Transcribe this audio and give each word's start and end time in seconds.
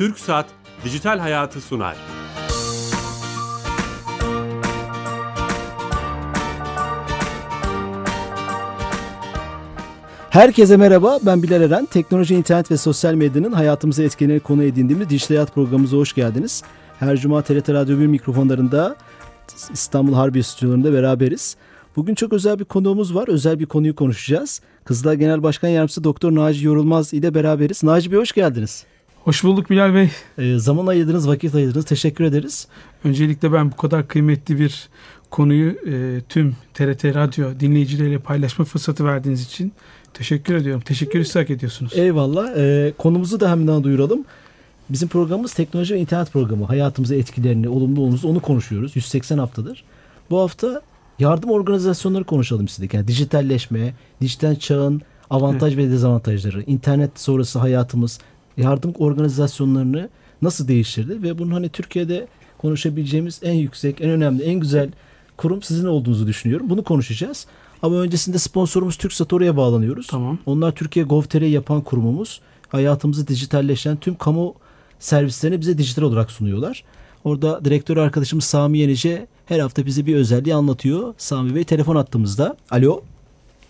Türk 0.00 0.18
Saat 0.18 0.46
Dijital 0.84 1.18
Hayatı 1.18 1.60
sunar. 1.60 1.96
Herkese 10.30 10.76
merhaba, 10.76 11.18
ben 11.22 11.42
Bilal 11.42 11.62
Eren. 11.62 11.86
Teknoloji, 11.86 12.34
internet 12.34 12.70
ve 12.70 12.76
sosyal 12.76 13.14
medyanın 13.14 13.52
hayatımıza 13.52 14.02
etkilerini 14.02 14.40
konu 14.40 14.62
edindiğimiz 14.62 15.10
Dijital 15.10 15.34
Hayat 15.34 15.54
programımıza 15.54 15.96
hoş 15.96 16.12
geldiniz. 16.12 16.62
Her 16.98 17.16
cuma 17.16 17.42
TRT 17.42 17.68
Radyo 17.68 17.98
1 17.98 18.06
mikrofonlarında 18.06 18.96
İstanbul 19.72 20.14
Harbiye 20.14 20.42
stüdyolarında 20.42 20.92
beraberiz. 20.92 21.56
Bugün 21.96 22.14
çok 22.14 22.32
özel 22.32 22.58
bir 22.58 22.64
konuğumuz 22.64 23.14
var. 23.14 23.28
Özel 23.28 23.58
bir 23.58 23.66
konuyu 23.66 23.94
konuşacağız. 23.94 24.60
Kızılay 24.84 25.16
Genel 25.16 25.42
Başkan 25.42 25.68
Yardımcısı 25.68 26.04
Doktor 26.04 26.34
Naci 26.34 26.66
Yorulmaz 26.66 27.14
ile 27.14 27.34
beraberiz. 27.34 27.84
Naci 27.84 28.12
Bey 28.12 28.18
hoş 28.18 28.32
geldiniz. 28.32 28.86
Hoş 29.24 29.44
bulduk 29.44 29.70
Bilal 29.70 29.94
Bey. 29.94 30.10
Ee, 30.38 30.58
zaman 30.58 30.86
ayırdınız, 30.86 31.28
vakit 31.28 31.54
ayırdınız. 31.54 31.84
Teşekkür 31.84 32.24
ederiz. 32.24 32.68
Öncelikle 33.04 33.52
ben 33.52 33.72
bu 33.72 33.76
kadar 33.76 34.08
kıymetli 34.08 34.58
bir 34.58 34.88
konuyu 35.30 35.70
e, 35.70 36.20
tüm 36.28 36.56
TRT 36.74 37.04
Radyo 37.04 37.60
dinleyicileriyle 37.60 38.18
paylaşma 38.18 38.64
fırsatı 38.64 39.04
verdiğiniz 39.04 39.42
için 39.42 39.72
teşekkür 40.14 40.54
ediyorum. 40.54 40.82
Teşekkür 40.84 41.28
hak 41.34 41.50
ediyorsunuz. 41.50 41.92
Eyvallah. 41.96 42.56
Ee, 42.56 42.92
konumuzu 42.98 43.40
da 43.40 43.50
hemen 43.50 43.84
duyuralım. 43.84 44.24
Bizim 44.88 45.08
programımız 45.08 45.54
teknoloji 45.54 45.94
ve 45.94 45.98
internet 45.98 46.32
programı. 46.32 46.64
Hayatımıza 46.64 47.14
etkilerini, 47.14 47.68
olumlu 47.68 48.00
olumsuz 48.00 48.24
onu 48.24 48.40
konuşuyoruz. 48.40 48.96
180 48.96 49.38
haftadır. 49.38 49.84
Bu 50.30 50.40
hafta 50.40 50.82
yardım 51.18 51.50
organizasyonları 51.50 52.24
konuşalım 52.24 52.64
istedik. 52.64 52.94
Yani 52.94 53.08
dijitalleşme, 53.08 53.94
dijital 54.20 54.56
çağın 54.56 55.02
avantaj 55.30 55.74
evet. 55.74 55.86
ve 55.86 55.92
dezavantajları, 55.92 56.62
internet 56.62 57.20
sonrası 57.20 57.58
hayatımız, 57.58 58.18
yardım 58.62 58.92
organizasyonlarını 58.98 60.08
nasıl 60.42 60.68
değiştirdi 60.68 61.22
ve 61.22 61.38
bunun 61.38 61.50
hani 61.50 61.68
Türkiye'de 61.68 62.26
konuşabileceğimiz 62.58 63.40
en 63.42 63.52
yüksek, 63.52 64.00
en 64.00 64.10
önemli, 64.10 64.42
en 64.42 64.60
güzel 64.60 64.90
kurum 65.36 65.62
sizin 65.62 65.86
olduğunuzu 65.86 66.26
düşünüyorum. 66.26 66.70
Bunu 66.70 66.84
konuşacağız. 66.84 67.46
Ama 67.82 67.96
öncesinde 67.96 68.38
sponsorumuz 68.38 68.96
TürkSat 68.96 69.32
oraya 69.32 69.56
bağlanıyoruz. 69.56 70.06
Tamam. 70.06 70.38
Onlar 70.46 70.72
Türkiye 70.72 71.04
Gov.tr 71.04 71.42
yapan 71.42 71.80
kurumumuz. 71.80 72.40
Hayatımızı 72.68 73.28
dijitalleşen 73.28 73.96
tüm 73.96 74.14
kamu 74.14 74.54
servislerini 74.98 75.60
bize 75.60 75.78
dijital 75.78 76.02
olarak 76.02 76.30
sunuyorlar. 76.30 76.84
Orada 77.24 77.64
direktör 77.64 77.96
arkadaşımız 77.96 78.44
Sami 78.44 78.78
Yenice 78.78 79.26
her 79.46 79.58
hafta 79.58 79.86
bize 79.86 80.06
bir 80.06 80.14
özelliği 80.14 80.54
anlatıyor. 80.54 81.14
Sami 81.18 81.54
Bey 81.54 81.64
telefon 81.64 81.96
attığımızda. 81.96 82.56
Alo. 82.70 83.02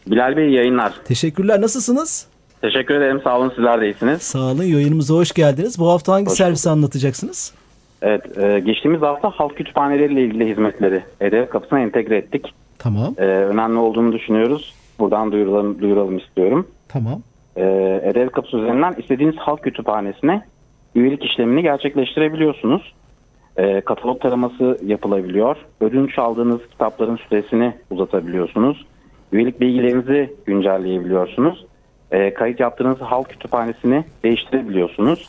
Bilal 0.06 0.36
Bey 0.36 0.50
yayınlar. 0.50 0.94
Teşekkürler. 1.04 1.60
Nasılsınız? 1.60 2.26
Teşekkür 2.62 2.94
ederim. 2.94 3.20
Sağ 3.24 3.38
olun. 3.38 3.52
Sizler 3.56 3.80
de 3.80 3.84
iyisiniz. 3.86 4.22
Sağ 4.22 4.38
olun. 4.38 4.62
Yayınımıza 4.62 5.14
hoş 5.14 5.32
geldiniz. 5.32 5.78
Bu 5.78 5.88
hafta 5.88 6.12
hangi 6.12 6.26
hoş 6.30 6.36
servisi 6.36 6.68
bulduk. 6.68 6.76
anlatacaksınız? 6.78 7.54
Evet. 8.02 8.38
E, 8.38 8.60
geçtiğimiz 8.60 9.02
hafta 9.02 9.30
halk 9.30 9.56
kütüphaneleriyle 9.56 10.22
ilgili 10.24 10.48
hizmetleri 10.50 11.02
hedef 11.18 11.50
kapısına 11.50 11.80
entegre 11.80 12.16
ettik. 12.16 12.54
Tamam. 12.78 13.14
E, 13.18 13.22
önemli 13.24 13.78
olduğunu 13.78 14.12
düşünüyoruz. 14.12 14.74
Buradan 14.98 15.32
duyuralım, 15.32 15.80
duyuralım 15.80 16.18
istiyorum. 16.18 16.66
Tamam. 16.88 17.22
E, 17.56 17.62
Edev 18.04 18.28
kapısı 18.28 18.56
üzerinden 18.56 18.94
istediğiniz 18.98 19.36
halk 19.36 19.62
kütüphanesine 19.62 20.42
üyelik 20.94 21.24
işlemini 21.24 21.62
gerçekleştirebiliyorsunuz. 21.62 22.92
E, 23.56 23.80
katalog 23.80 24.20
taraması 24.20 24.78
yapılabiliyor. 24.86 25.56
Ödünç 25.80 26.18
aldığınız 26.18 26.60
kitapların 26.70 27.16
süresini 27.28 27.74
uzatabiliyorsunuz. 27.90 28.86
Üyelik 29.32 29.60
bilgilerinizi 29.60 30.34
güncelleyebiliyorsunuz. 30.46 31.64
E, 32.12 32.34
kayıt 32.34 32.60
yaptığınız 32.60 33.00
halk 33.00 33.28
kütüphanesini 33.28 34.04
değiştirebiliyorsunuz. 34.24 35.28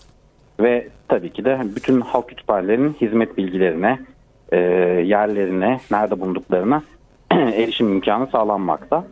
Ve 0.59 0.87
tabii 1.07 1.29
ki 1.33 1.45
de 1.45 1.61
bütün 1.75 2.01
halk 2.01 2.29
kütüphanelerinin 2.29 2.95
hizmet 3.01 3.37
bilgilerine, 3.37 3.99
e, 4.51 4.57
yerlerine, 5.05 5.79
nerede 5.91 6.19
bulunduklarına 6.19 6.83
erişim 7.31 7.93
imkanı 7.93 8.27
sağlanmakta. 8.27 9.03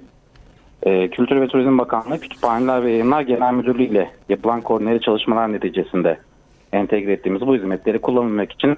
E, 0.84 1.08
Kültür 1.10 1.42
ve 1.42 1.48
Turizm 1.48 1.78
Bakanlığı 1.78 2.20
Kütüphaneler 2.20 2.84
ve 2.84 2.92
Yayınlar 2.92 3.22
Genel 3.22 3.54
Müdürlüğü 3.54 3.84
ile 3.84 4.12
yapılan 4.30 4.62
koordineli 4.62 5.02
çalışmalar 5.02 5.54
neticesinde 5.54 6.18
entegre 6.74 7.14
ettiğimiz 7.14 7.42
bu 7.42 7.56
hizmetleri 7.56 8.00
kullanabilmek 8.00 8.52
için 8.52 8.78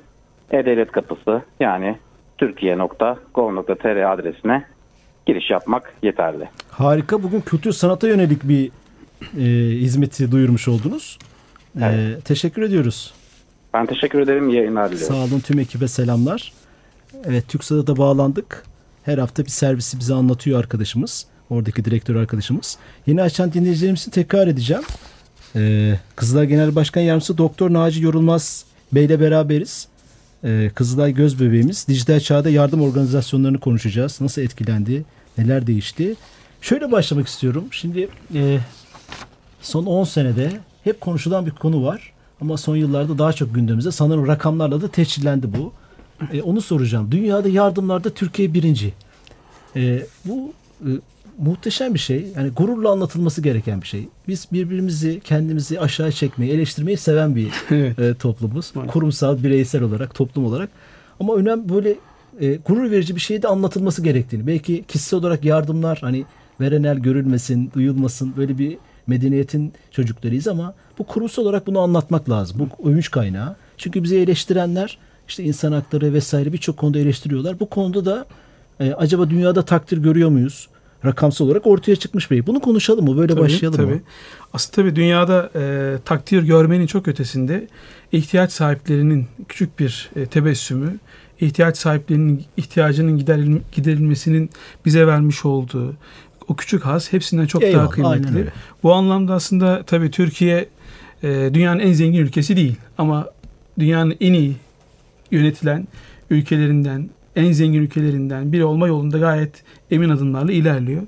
e-Devlet 0.52 0.92
Kapısı 0.92 1.42
yani 1.60 1.96
türkiye.gov.tr 2.38 4.14
adresine 4.14 4.64
giriş 5.26 5.50
yapmak 5.50 5.94
yeterli. 6.04 6.50
Harika. 6.72 7.24
Bugün 7.24 7.42
kültür 7.42 7.72
sanata 7.72 8.08
yönelik 8.08 8.44
bir 8.44 8.72
e, 9.38 9.44
hizmeti 9.80 10.32
duyurmuş 10.32 10.68
oldunuz. 10.68 11.20
E, 11.82 11.86
evet. 11.86 12.18
E, 12.18 12.22
teşekkür 12.22 12.62
ediyoruz. 12.62 13.14
Ben 13.74 13.86
teşekkür 13.86 14.20
ederim. 14.20 14.50
İyi 14.50 14.56
yayınlar 14.56 14.92
diliyorum. 14.92 15.16
Sağ 15.16 15.24
olun. 15.24 15.40
Tüm 15.40 15.60
ekibe 15.60 15.88
selamlar. 15.88 16.54
Evet 17.26 17.48
TürkSat'a 17.48 17.88
da 17.88 17.98
bağlandık. 17.98 18.64
Her 19.04 19.18
hafta 19.18 19.46
bir 19.46 19.50
servisi 19.50 20.00
bize 20.00 20.14
anlatıyor 20.14 20.60
arkadaşımız. 20.60 21.26
Oradaki 21.50 21.86
direktör 21.86 22.16
arkadaşımız. 22.16 22.78
Yeni 23.08 23.22
açan 23.22 23.54
dinleyicilerimiz 23.54 24.02
için 24.02 24.12
tekrar 24.12 24.48
edeceğim. 24.48 24.84
Ee, 25.56 26.00
Kızılay 26.16 26.48
Genel 26.48 26.76
Başkan 26.76 27.02
Yardımcısı 27.02 27.38
Doktor 27.38 27.74
Naci 27.74 28.04
Yorulmaz 28.04 28.66
Bey 28.92 29.06
ile 29.06 29.20
beraberiz. 29.20 29.88
Ee, 30.44 30.72
Kızılay 30.76 31.14
Göz 31.14 31.40
Bebeğimiz. 31.40 31.88
Dijital 31.88 32.20
çağda 32.20 32.50
yardım 32.50 32.82
organizasyonlarını 32.82 33.60
konuşacağız. 33.60 34.22
Nasıl 34.22 34.42
etkilendi, 34.42 35.04
neler 35.38 35.68
değişti. 35.68 36.16
Şöyle 36.62 36.92
başlamak 36.92 37.28
istiyorum. 37.28 37.66
Şimdi 37.72 38.08
e, 38.36 38.58
son 39.62 39.86
10 39.86 40.04
senede 40.04 40.52
hep 40.84 41.02
konuşulan 41.02 41.46
bir 41.46 41.52
konu 41.52 41.86
var. 41.86 42.14
Ama 42.42 42.58
son 42.58 42.76
yıllarda 42.76 43.18
daha 43.18 43.34
çok 43.34 43.56
gündemimizde. 43.56 43.92
Sanırım 43.92 44.28
rakamlarla 44.28 44.82
da 44.82 44.88
teşhirlendi 44.88 45.48
bu. 45.58 45.74
E, 46.34 46.42
onu 46.42 46.62
soracağım. 46.62 47.12
Dünyada 47.12 47.50
yardımlarda 47.50 48.10
Türkiye 48.10 48.54
birinci. 48.54 48.94
E, 49.76 50.06
bu 50.26 50.54
e, 50.82 50.90
muhteşem 51.38 51.94
bir 51.94 52.00
şey. 52.00 52.28
Yani 52.36 52.50
gururla 52.50 52.92
anlatılması 52.92 53.42
gereken 53.42 53.82
bir 53.82 53.88
şey. 53.88 54.08
Biz 54.28 54.48
birbirimizi, 54.52 55.20
kendimizi 55.24 55.80
aşağı 55.80 56.12
çekmeyi, 56.12 56.52
eleştirmeyi 56.52 56.98
seven 56.98 57.36
bir 57.36 57.52
evet. 57.70 58.00
e, 58.00 58.14
toplumuz. 58.14 58.74
Evet. 58.78 58.92
Kurumsal, 58.92 59.44
bireysel 59.44 59.84
olarak, 59.84 60.16
toplum 60.16 60.46
olarak. 60.46 60.70
Ama 61.20 61.36
önemli 61.36 61.70
böyle 61.70 61.96
e, 62.40 62.56
gurur 62.56 62.92
verici 62.92 63.16
bir 63.16 63.22
şey 63.22 63.42
de 63.42 63.48
anlatılması 63.48 64.04
gerektiğini. 64.04 64.48
Belki 64.48 64.84
kişisel 64.88 65.20
olarak 65.20 65.46
yardımlar 65.46 65.98
hani 66.02 66.26
verenel 66.62 66.98
görülmesin, 66.98 67.72
duyulmasın 67.74 68.34
böyle 68.38 68.58
bir 68.58 68.78
medeniyetin 69.08 69.74
çocuklarıyız 69.92 70.48
ama 70.48 70.74
bu 71.00 71.04
kurumsal 71.04 71.44
olarak 71.44 71.68
bunu 71.68 71.80
anlatmak 71.80 72.30
lazım. 72.30 72.58
Bu 72.60 72.90
övünç 72.90 73.12
kaynağı. 73.12 73.56
Çünkü 73.78 74.04
bizi 74.04 74.18
eleştirenler 74.18 74.98
işte 75.28 75.44
insan 75.44 75.72
hakları 75.72 76.14
vesaire 76.14 76.54
birçok 76.54 76.78
konuda 76.78 77.00
eleştiriyorlar. 77.00 77.60
Bu 77.60 77.70
konuda 77.70 78.06
da 78.06 78.26
e, 78.80 78.94
acaba 78.94 79.30
dünyada 79.30 79.66
takdir 79.66 79.98
görüyor 79.98 80.30
muyuz? 80.30 80.68
Rakamsal 81.06 81.46
olarak 81.46 81.68
ortaya 81.68 81.96
çıkmış 81.96 82.32
bey. 82.32 82.48
Bunu 82.48 82.60
konuşalım 82.60 83.06
mı? 83.06 83.18
Böyle 83.18 83.34
tabii, 83.34 83.42
başlayalım 83.42 83.78
tabii. 83.78 83.94
mı? 83.94 84.02
Aslında 84.54 84.76
tabii 84.76 84.96
dünyada 84.96 85.50
e, 85.56 85.96
takdir 86.06 86.44
görmenin 86.44 86.88
çok 86.88 87.08
ötesinde 87.08 87.68
ihtiyaç 88.12 88.52
sahiplerinin 88.52 89.28
küçük 89.48 89.80
bir 89.80 90.10
e, 90.16 90.26
tebessümü, 90.26 91.00
ihtiyaç 91.42 91.78
sahiplerinin 91.78 92.44
ihtiyacının 92.58 93.18
gideril, 93.18 93.58
giderilmesinin 93.72 94.50
bize 94.86 95.08
vermiş 95.08 95.46
olduğu 95.46 95.94
o 96.52 96.56
küçük 96.56 96.86
haz 96.86 97.14
hepsinden 97.14 97.46
çok 97.46 97.64
Eyvallah, 97.64 97.84
daha 97.84 97.90
kıymetli. 97.90 98.48
Bu 98.84 98.94
anlamda 98.94 99.34
aslında 99.34 99.84
tabii 99.84 100.12
Türkiye 100.12 100.68
e, 101.24 101.50
dünyanın 101.54 101.80
en 101.80 101.94
zengin 101.94 102.20
ülkesi 102.20 102.56
değil 102.56 102.76
ama 102.98 103.28
dünyanın 103.80 104.16
en 104.22 104.34
iyi 104.34 104.56
yönetilen 105.32 105.88
ülkelerinden, 106.30 107.10
en 107.36 107.52
zengin 107.52 107.82
ülkelerinden 107.82 108.52
biri 108.52 108.66
olma 108.66 108.88
yolunda 108.88 109.18
gayet 109.18 109.64
emin 109.92 110.10
adımlarla 110.10 110.52
ilerliyor. 110.52 111.02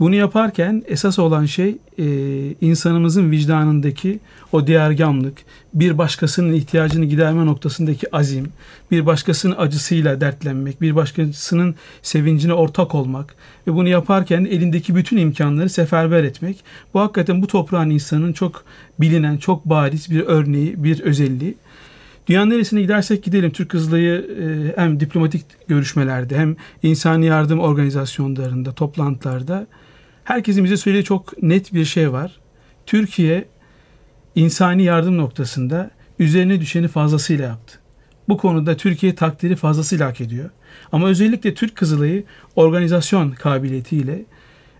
Bunu 0.00 0.14
yaparken 0.14 0.82
esas 0.86 1.18
olan 1.18 1.44
şey 1.46 1.76
e, 1.98 2.04
insanımızın 2.60 3.30
vicdanındaki 3.30 4.20
o 4.52 4.66
diğergamlık, 4.66 5.38
bir 5.74 5.98
başkasının 5.98 6.52
ihtiyacını 6.52 7.04
giderme 7.04 7.46
noktasındaki 7.46 8.16
azim, 8.16 8.52
bir 8.90 9.06
başkasının 9.06 9.54
acısıyla 9.58 10.20
dertlenmek, 10.20 10.80
bir 10.80 10.94
başkasının 10.94 11.74
sevincine 12.02 12.52
ortak 12.52 12.94
olmak 12.94 13.34
ve 13.66 13.74
bunu 13.74 13.88
yaparken 13.88 14.44
elindeki 14.44 14.94
bütün 14.94 15.16
imkanları 15.16 15.68
seferber 15.68 16.24
etmek. 16.24 16.64
Bu 16.94 17.00
hakikaten 17.00 17.42
bu 17.42 17.46
toprağın 17.46 17.90
insanın 17.90 18.32
çok 18.32 18.64
bilinen, 19.00 19.36
çok 19.36 19.64
bariz 19.64 20.10
bir 20.10 20.20
örneği, 20.20 20.84
bir 20.84 21.00
özelliği. 21.00 21.54
Dünyanın 22.26 22.50
neresine 22.50 22.82
gidersek 22.82 23.24
gidelim 23.24 23.50
Türk 23.50 23.68
Kızılay'ı 23.68 24.26
e, 24.42 24.80
hem 24.80 25.00
diplomatik 25.00 25.44
görüşmelerde 25.68 26.38
hem 26.38 26.56
insani 26.82 27.26
yardım 27.26 27.60
organizasyonlarında, 27.60 28.72
toplantılarda 28.72 29.66
herkesin 30.28 30.64
bize 30.64 30.76
söylediği 30.76 31.04
çok 31.04 31.42
net 31.42 31.74
bir 31.74 31.84
şey 31.84 32.12
var. 32.12 32.40
Türkiye 32.86 33.44
insani 34.34 34.82
yardım 34.82 35.16
noktasında 35.16 35.90
üzerine 36.18 36.60
düşeni 36.60 36.88
fazlasıyla 36.88 37.44
yaptı. 37.44 37.78
Bu 38.28 38.36
konuda 38.36 38.76
Türkiye 38.76 39.14
takdiri 39.14 39.56
fazlasıyla 39.56 40.06
hak 40.06 40.20
ediyor. 40.20 40.50
Ama 40.92 41.08
özellikle 41.08 41.54
Türk 41.54 41.76
Kızılay'ı 41.76 42.24
organizasyon 42.56 43.30
kabiliyetiyle 43.30 44.24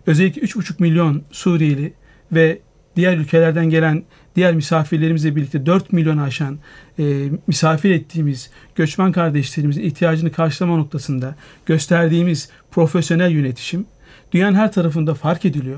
özellikle 0.07 0.41
3,5 0.41 0.73
milyon 0.79 1.23
Suriyeli 1.31 1.93
ve 2.31 2.59
diğer 2.95 3.17
ülkelerden 3.17 3.69
gelen 3.69 4.03
diğer 4.35 4.55
misafirlerimizle 4.55 5.35
birlikte 5.35 5.65
4 5.65 5.93
milyon 5.93 6.17
aşan 6.17 6.59
e, 6.99 7.29
misafir 7.47 7.91
ettiğimiz 7.91 8.51
göçmen 8.75 9.11
kardeşlerimizin 9.11 9.83
ihtiyacını 9.83 10.31
karşılama 10.31 10.77
noktasında 10.77 11.35
gösterdiğimiz 11.65 12.49
profesyonel 12.71 13.31
yönetişim 13.31 13.85
dünyanın 14.33 14.55
her 14.55 14.71
tarafında 14.71 15.13
fark 15.13 15.45
ediliyor. 15.45 15.77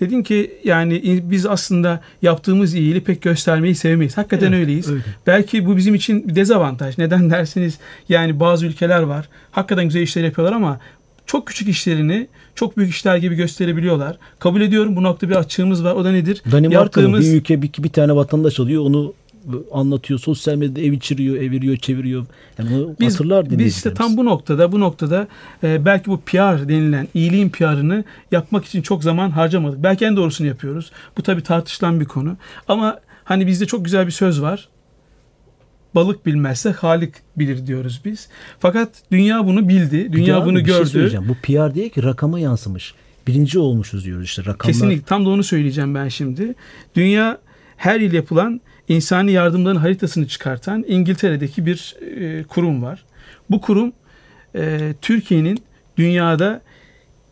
Dedin 0.00 0.22
ki 0.22 0.54
yani 0.64 1.22
biz 1.24 1.46
aslında 1.46 2.00
yaptığımız 2.22 2.74
iyiliği 2.74 3.00
pek 3.04 3.22
göstermeyi 3.22 3.74
sevmeyiz. 3.74 4.16
Hakikaten 4.16 4.46
Evet, 4.52 4.58
öyleyiz. 4.60 4.90
öyle. 4.90 5.02
Belki 5.26 5.66
bu 5.66 5.76
bizim 5.76 5.94
için 5.94 6.28
bir 6.28 6.34
dezavantaj. 6.34 6.98
Neden 6.98 7.30
derseniz 7.30 7.78
yani 8.08 8.40
bazı 8.40 8.66
ülkeler 8.66 9.02
var. 9.02 9.28
Hakikaten 9.50 9.84
güzel 9.84 10.00
işler 10.00 10.24
yapıyorlar 10.24 10.56
ama 10.56 10.80
çok 11.26 11.46
küçük 11.46 11.68
işlerini 11.68 12.26
çok 12.54 12.76
büyük 12.76 12.90
işler 12.90 13.16
gibi 13.16 13.34
gösterebiliyorlar. 13.34 14.16
Kabul 14.38 14.60
ediyorum 14.60 14.96
bu 14.96 15.02
noktada 15.02 15.30
bir 15.30 15.36
açığımız 15.36 15.84
var. 15.84 15.92
O 15.94 16.04
da 16.04 16.12
nedir? 16.12 16.42
Danimarka'nın 16.52 16.70
Yaptığımız- 17.14 17.32
bir 17.32 17.38
ülke 17.40 17.62
bir, 17.62 17.70
bir 17.78 17.88
tane 17.88 18.16
vatandaş 18.16 18.60
alıyor 18.60 18.82
onu 18.82 19.14
anlatıyor. 19.72 20.20
Sosyal 20.20 20.54
medyada 20.56 20.80
ev 20.80 20.92
içiriyor, 20.92 21.36
eviriyor, 21.36 21.76
çeviriyor. 21.76 22.26
Yani 22.58 22.86
Biz, 23.00 23.14
hatırlar 23.14 23.50
biz 23.50 23.76
işte 23.76 23.94
tam 23.94 24.16
bu 24.16 24.24
noktada 24.24 24.72
bu 24.72 24.80
noktada 24.80 25.28
e, 25.62 25.84
belki 25.84 26.06
bu 26.06 26.20
PR 26.20 26.68
denilen 26.68 27.08
iyiliğin 27.14 27.48
PR'ını 27.48 28.04
yapmak 28.32 28.64
için 28.64 28.82
çok 28.82 29.02
zaman 29.02 29.30
harcamadık. 29.30 29.82
Belki 29.82 30.04
en 30.04 30.16
doğrusunu 30.16 30.46
yapıyoruz. 30.46 30.90
Bu 31.18 31.22
tabii 31.22 31.42
tartışılan 31.42 32.00
bir 32.00 32.04
konu. 32.04 32.36
Ama 32.68 32.98
hani 33.24 33.46
bizde 33.46 33.66
çok 33.66 33.84
güzel 33.84 34.06
bir 34.06 34.12
söz 34.12 34.42
var. 34.42 34.68
Balık 35.94 36.26
bilmezse 36.26 36.70
Halik 36.70 37.14
bilir 37.36 37.66
diyoruz 37.66 38.00
biz. 38.04 38.28
Fakat 38.58 38.88
dünya 39.12 39.46
bunu 39.46 39.68
bildi. 39.68 40.12
Dünya 40.12 40.46
bunu 40.46 40.58
bir 40.58 40.64
şey 40.64 40.74
gördü. 40.74 40.88
söyleyeceğim. 40.88 41.28
Bu 41.28 41.34
PR 41.34 41.74
değil 41.74 41.90
ki 41.90 42.02
rakama 42.02 42.40
yansımış. 42.40 42.94
Birinci 43.26 43.58
olmuşuz 43.58 44.04
diyoruz 44.04 44.24
işte 44.24 44.42
rakamlar. 44.42 44.72
Kesinlikle 44.72 45.04
tam 45.04 45.26
da 45.26 45.28
onu 45.28 45.42
söyleyeceğim 45.42 45.94
ben 45.94 46.08
şimdi. 46.08 46.54
Dünya 46.96 47.38
her 47.76 48.00
yıl 48.00 48.12
yapılan 48.12 48.60
insani 48.88 49.32
yardımların 49.32 49.76
haritasını 49.76 50.28
çıkartan 50.28 50.84
İngiltere'deki 50.88 51.66
bir 51.66 51.96
e, 52.00 52.42
kurum 52.44 52.82
var. 52.82 53.04
Bu 53.50 53.60
kurum 53.60 53.92
e, 54.54 54.94
Türkiye'nin 55.02 55.64
dünyada 55.96 56.62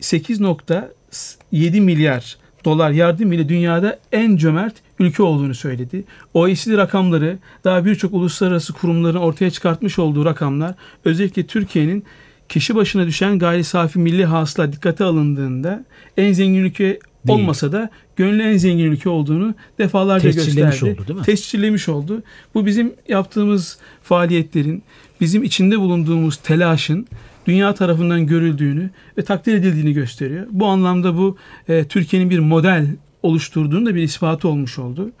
8.7 0.01 1.81
milyar 1.81 2.37
dolar 2.65 2.91
yardım 2.91 3.31
ile 3.33 3.49
dünyada 3.49 3.99
en 4.11 4.37
cömert 4.37 4.75
ülke 4.99 5.23
olduğunu 5.23 5.55
söyledi. 5.55 6.03
OECD 6.33 6.77
rakamları 6.77 7.37
daha 7.63 7.85
birçok 7.85 8.13
uluslararası 8.13 8.73
kurumların 8.73 9.17
ortaya 9.17 9.51
çıkartmış 9.51 9.99
olduğu 9.99 10.25
rakamlar 10.25 10.75
özellikle 11.05 11.47
Türkiye'nin 11.47 12.03
kişi 12.49 12.75
başına 12.75 13.07
düşen 13.07 13.39
gayri 13.39 13.63
safi 13.63 13.99
milli 13.99 14.25
hasıla 14.25 14.73
dikkate 14.73 15.03
alındığında 15.03 15.85
en 16.17 16.33
zengin 16.33 16.63
ülke 16.63 16.99
olmasa 17.27 17.71
da 17.71 17.89
gönlü 18.15 18.43
en 18.43 18.57
zengin 18.57 18.85
ülke 18.91 19.09
olduğunu 19.09 19.55
defalarca 19.77 20.31
Tescillemiş 20.31 20.79
gösterdi. 20.79 20.99
oldu, 20.99 21.07
değil 21.07 21.19
mi? 21.19 21.25
Tescillemiş 21.25 21.89
oldu. 21.89 22.23
Bu 22.53 22.65
bizim 22.65 22.93
yaptığımız 23.07 23.77
faaliyetlerin, 24.03 24.83
bizim 25.21 25.43
içinde 25.43 25.79
bulunduğumuz 25.79 26.37
telaşın 26.37 27.07
dünya 27.47 27.73
tarafından 27.73 28.27
görüldüğünü 28.27 28.89
ve 29.17 29.23
takdir 29.23 29.53
edildiğini 29.53 29.93
gösteriyor. 29.93 30.47
Bu 30.51 30.65
anlamda 30.65 31.17
bu 31.17 31.37
e, 31.67 31.83
Türkiye'nin 31.83 32.29
bir 32.29 32.39
model 32.39 32.87
oluşturduğunu 33.23 33.85
da 33.85 33.95
bir 33.95 34.03
ispatı 34.03 34.47
olmuş 34.47 34.79
oldu. 34.79 35.11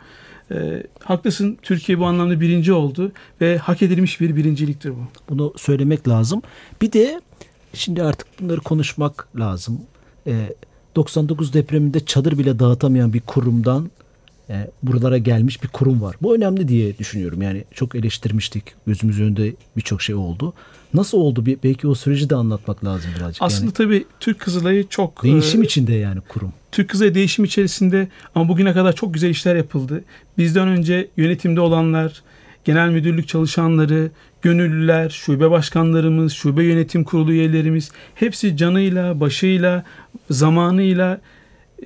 E, 0.51 0.83
haklısın 0.99 1.57
Türkiye 1.61 1.99
bu 1.99 2.05
anlamda 2.05 2.41
birinci 2.41 2.73
oldu 2.73 3.11
ve 3.41 3.57
hak 3.57 3.81
edilmiş 3.81 4.21
bir 4.21 4.35
birinciliktir 4.35 4.89
bu. 4.89 5.07
Bunu 5.29 5.53
söylemek 5.57 6.07
lazım. 6.07 6.41
Bir 6.81 6.91
de 6.91 7.21
şimdi 7.73 8.03
artık 8.03 8.27
bunları 8.41 8.61
konuşmak 8.61 9.27
lazım. 9.39 9.81
Ee, 10.27 10.55
99 10.95 11.53
depreminde 11.53 12.05
çadır 12.05 12.37
bile 12.37 12.59
dağıtamayan 12.59 13.13
bir 13.13 13.21
kurumdan 13.21 13.89
e, 14.49 14.67
buralara 14.83 15.17
gelmiş 15.17 15.63
bir 15.63 15.67
kurum 15.67 16.01
var. 16.01 16.15
Bu 16.21 16.35
önemli 16.35 16.67
diye 16.67 16.97
düşünüyorum. 16.97 17.41
Yani 17.41 17.63
çok 17.73 17.95
eleştirmiştik. 17.95 18.63
Gözümüz 18.87 19.21
önünde 19.21 19.53
birçok 19.77 20.01
şey 20.01 20.15
oldu. 20.15 20.53
Nasıl 20.93 21.17
oldu? 21.17 21.45
Bir, 21.45 21.57
belki 21.63 21.87
o 21.87 21.95
süreci 21.95 22.29
de 22.29 22.35
anlatmak 22.35 22.85
lazım 22.85 23.11
birazcık. 23.17 23.43
Aslında 23.43 23.65
yani 23.65 23.73
tabii 23.73 24.05
Türk 24.19 24.39
Kızılayı 24.39 24.87
çok 24.87 25.23
değişim 25.23 25.61
e, 25.61 25.65
içinde 25.65 25.93
yani 25.93 26.21
kurum. 26.21 26.53
Türk 26.71 26.89
Kızılayı 26.89 27.15
değişim 27.15 27.45
içerisinde 27.45 28.07
ama 28.35 28.49
bugüne 28.49 28.73
kadar 28.73 28.93
çok 28.95 29.13
güzel 29.13 29.29
işler 29.29 29.55
yapıldı. 29.55 30.03
Bizden 30.37 30.67
önce 30.67 31.09
yönetimde 31.17 31.61
olanlar, 31.61 32.23
genel 32.65 32.89
müdürlük 32.89 33.27
çalışanları, 33.27 34.11
gönüllüler, 34.43 35.09
şube 35.09 35.51
başkanlarımız, 35.51 36.33
şube 36.33 36.63
yönetim 36.63 37.03
kurulu 37.03 37.31
üyelerimiz 37.31 37.91
hepsi 38.15 38.57
canıyla, 38.57 39.19
başıyla, 39.19 39.83
zamanıyla 40.29 41.21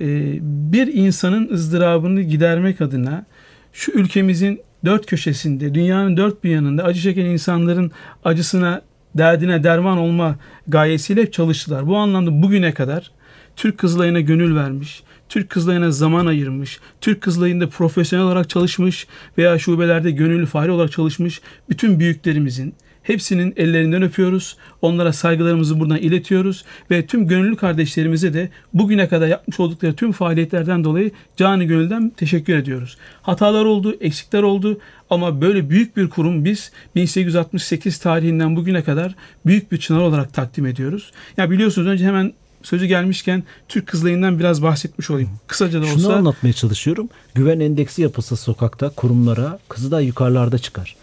e, 0.00 0.38
bir 0.42 0.86
insanın 0.94 1.48
ızdırabını 1.52 2.22
gidermek 2.22 2.80
adına 2.80 3.26
şu 3.72 3.92
ülkemizin 3.92 4.60
dört 4.84 5.06
köşesinde, 5.06 5.74
dünyanın 5.74 6.16
dört 6.16 6.44
bir 6.44 6.50
yanında 6.50 6.84
acı 6.84 7.00
çeken 7.00 7.24
insanların 7.24 7.92
acısına, 8.24 8.82
derdine 9.14 9.64
derman 9.64 9.98
olma 9.98 10.36
gayesiyle 10.68 11.22
hep 11.22 11.32
çalıştılar. 11.32 11.86
Bu 11.86 11.96
anlamda 11.96 12.42
bugüne 12.42 12.74
kadar 12.74 13.10
Türk 13.56 13.78
Kızılayı'na 13.78 14.20
gönül 14.20 14.56
vermiş, 14.56 15.02
Türk 15.28 15.50
Kızılayı'na 15.50 15.90
zaman 15.90 16.26
ayırmış, 16.26 16.80
Türk 17.00 17.20
Kızılayı'nda 17.20 17.68
profesyonel 17.68 18.26
olarak 18.26 18.50
çalışmış 18.50 19.06
veya 19.38 19.58
şubelerde 19.58 20.10
gönüllü 20.10 20.46
fahri 20.46 20.70
olarak 20.70 20.92
çalışmış 20.92 21.40
bütün 21.68 22.00
büyüklerimizin 22.00 22.74
hepsinin 23.08 23.54
ellerinden 23.56 24.02
öpüyoruz. 24.02 24.56
Onlara 24.82 25.12
saygılarımızı 25.12 25.80
buradan 25.80 25.98
iletiyoruz 25.98 26.64
ve 26.90 27.06
tüm 27.06 27.28
gönüllü 27.28 27.56
kardeşlerimize 27.56 28.34
de 28.34 28.50
bugüne 28.74 29.08
kadar 29.08 29.28
yapmış 29.28 29.60
oldukları 29.60 29.94
tüm 29.96 30.12
faaliyetlerden 30.12 30.84
dolayı 30.84 31.10
canı 31.36 31.64
gönülden 31.64 32.10
teşekkür 32.10 32.56
ediyoruz. 32.56 32.96
Hatalar 33.22 33.64
oldu, 33.64 33.96
eksikler 34.00 34.42
oldu 34.42 34.80
ama 35.10 35.40
böyle 35.40 35.70
büyük 35.70 35.96
bir 35.96 36.08
kurum 36.08 36.44
biz 36.44 36.72
1868 36.94 37.98
tarihinden 37.98 38.56
bugüne 38.56 38.82
kadar 38.82 39.14
büyük 39.46 39.72
bir 39.72 39.76
çınar 39.76 40.00
olarak 40.00 40.34
takdim 40.34 40.66
ediyoruz. 40.66 41.12
Ya 41.36 41.50
biliyorsunuz 41.50 41.88
önce 41.88 42.04
hemen 42.04 42.32
sözü 42.62 42.86
gelmişken 42.86 43.42
Türk 43.68 43.86
Kızılayı'ndan 43.86 44.38
biraz 44.38 44.62
bahsetmiş 44.62 45.10
olayım. 45.10 45.30
Kısaca 45.46 45.82
da 45.82 45.86
Şunu 45.86 46.06
olsa 46.06 46.16
anlatmaya 46.16 46.52
çalışıyorum. 46.52 47.08
Güven 47.34 47.60
endeksi 47.60 48.02
yapılsa 48.02 48.36
sokakta 48.36 48.90
kurumlara 48.90 49.58
Kızılay 49.68 50.06
yukarılarda 50.06 50.58
çıkar. 50.58 50.96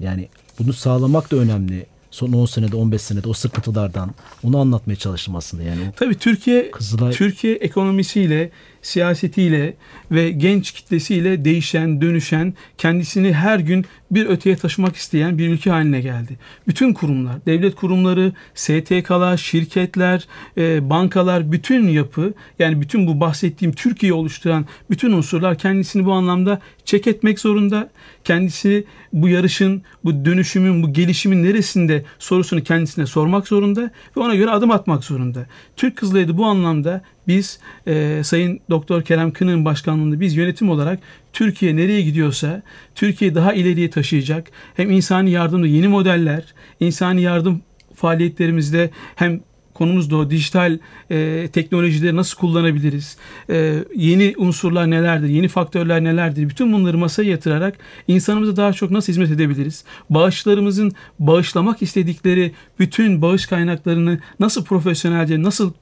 Yani 0.00 0.28
bunu 0.58 0.72
sağlamak 0.72 1.32
da 1.32 1.36
önemli. 1.36 1.86
Son 2.10 2.32
10 2.32 2.46
senede 2.46 2.76
15 2.76 3.02
senede 3.02 3.28
o 3.28 3.32
sıkıntılardan 3.32 4.14
onu 4.42 4.58
anlatmaya 4.58 4.96
çalıştım 4.96 5.36
aslında. 5.36 5.62
Yani 5.62 5.80
Tabii 5.96 6.14
Türkiye 6.14 6.70
Kızılay 6.70 7.12
Türkiye 7.12 7.54
ekonomisiyle, 7.54 8.50
siyasetiyle 8.86 9.74
ve 10.10 10.30
genç 10.30 10.72
kitlesiyle 10.72 11.44
değişen, 11.44 12.00
dönüşen, 12.00 12.54
kendisini 12.78 13.32
her 13.32 13.58
gün 13.58 13.84
bir 14.10 14.26
öteye 14.26 14.56
taşımak 14.56 14.96
isteyen 14.96 15.38
bir 15.38 15.48
ülke 15.48 15.70
haline 15.70 16.00
geldi. 16.00 16.38
Bütün 16.68 16.92
kurumlar, 16.92 17.46
devlet 17.46 17.74
kurumları, 17.74 18.32
STK'lar, 18.54 19.36
şirketler, 19.36 20.26
e, 20.58 20.90
bankalar, 20.90 21.52
bütün 21.52 21.88
yapı 21.88 22.34
yani 22.58 22.80
bütün 22.80 23.06
bu 23.06 23.20
bahsettiğim 23.20 23.74
Türkiye'yi 23.74 24.14
oluşturan 24.14 24.66
bütün 24.90 25.12
unsurlar 25.12 25.58
kendisini 25.58 26.04
bu 26.04 26.12
anlamda 26.12 26.60
çek 26.84 27.06
etmek 27.06 27.40
zorunda. 27.40 27.90
Kendisi 28.24 28.84
bu 29.12 29.28
yarışın, 29.28 29.82
bu 30.04 30.24
dönüşümün, 30.24 30.82
bu 30.82 30.92
gelişimin 30.92 31.42
neresinde 31.42 32.04
sorusunu 32.18 32.62
kendisine 32.62 33.06
sormak 33.06 33.48
zorunda 33.48 33.90
ve 34.16 34.20
ona 34.20 34.34
göre 34.34 34.50
adım 34.50 34.70
atmak 34.70 35.04
zorunda. 35.04 35.46
Türk 35.76 35.96
Kızılayı 35.96 36.28
da 36.28 36.38
bu 36.38 36.44
anlamda 36.44 37.02
biz 37.28 37.60
e, 37.86 38.20
Sayın 38.24 38.60
Doktor 38.70 39.02
Kerem 39.02 39.30
Kınık'ın 39.30 39.64
başkanlığında 39.64 40.20
biz 40.20 40.36
yönetim 40.36 40.70
olarak 40.70 40.98
Türkiye 41.32 41.76
nereye 41.76 42.02
gidiyorsa 42.02 42.62
Türkiye 42.94 43.34
daha 43.34 43.52
ileriye 43.54 43.90
taşıyacak. 43.90 44.50
Hem 44.74 44.90
insani 44.90 45.30
yardımda 45.30 45.66
yeni 45.66 45.88
modeller, 45.88 46.44
insani 46.80 47.22
yardım 47.22 47.62
faaliyetlerimizde 47.94 48.90
hem 49.14 49.40
konumuz 49.74 50.10
da 50.10 50.16
o 50.16 50.30
dijital 50.30 50.78
e, 51.10 51.48
teknolojileri 51.52 52.16
nasıl 52.16 52.38
kullanabiliriz? 52.38 53.16
E, 53.50 53.84
yeni 53.96 54.34
unsurlar 54.36 54.90
nelerdir? 54.90 55.28
Yeni 55.28 55.48
faktörler 55.48 56.04
nelerdir? 56.04 56.48
Bütün 56.48 56.72
bunları 56.72 56.98
masaya 56.98 57.30
yatırarak 57.30 57.78
insanımıza 58.08 58.56
daha 58.56 58.72
çok 58.72 58.90
nasıl 58.90 59.12
hizmet 59.12 59.30
edebiliriz? 59.30 59.84
Bağışlarımızın 60.10 60.92
bağışlamak 61.18 61.82
istedikleri 61.82 62.52
bütün 62.78 63.22
bağış 63.22 63.46
kaynaklarını 63.46 64.18
nasıl 64.40 64.64
profesyonelce, 64.64 65.42
nasıl 65.42 65.72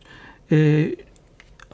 e, 0.52 0.88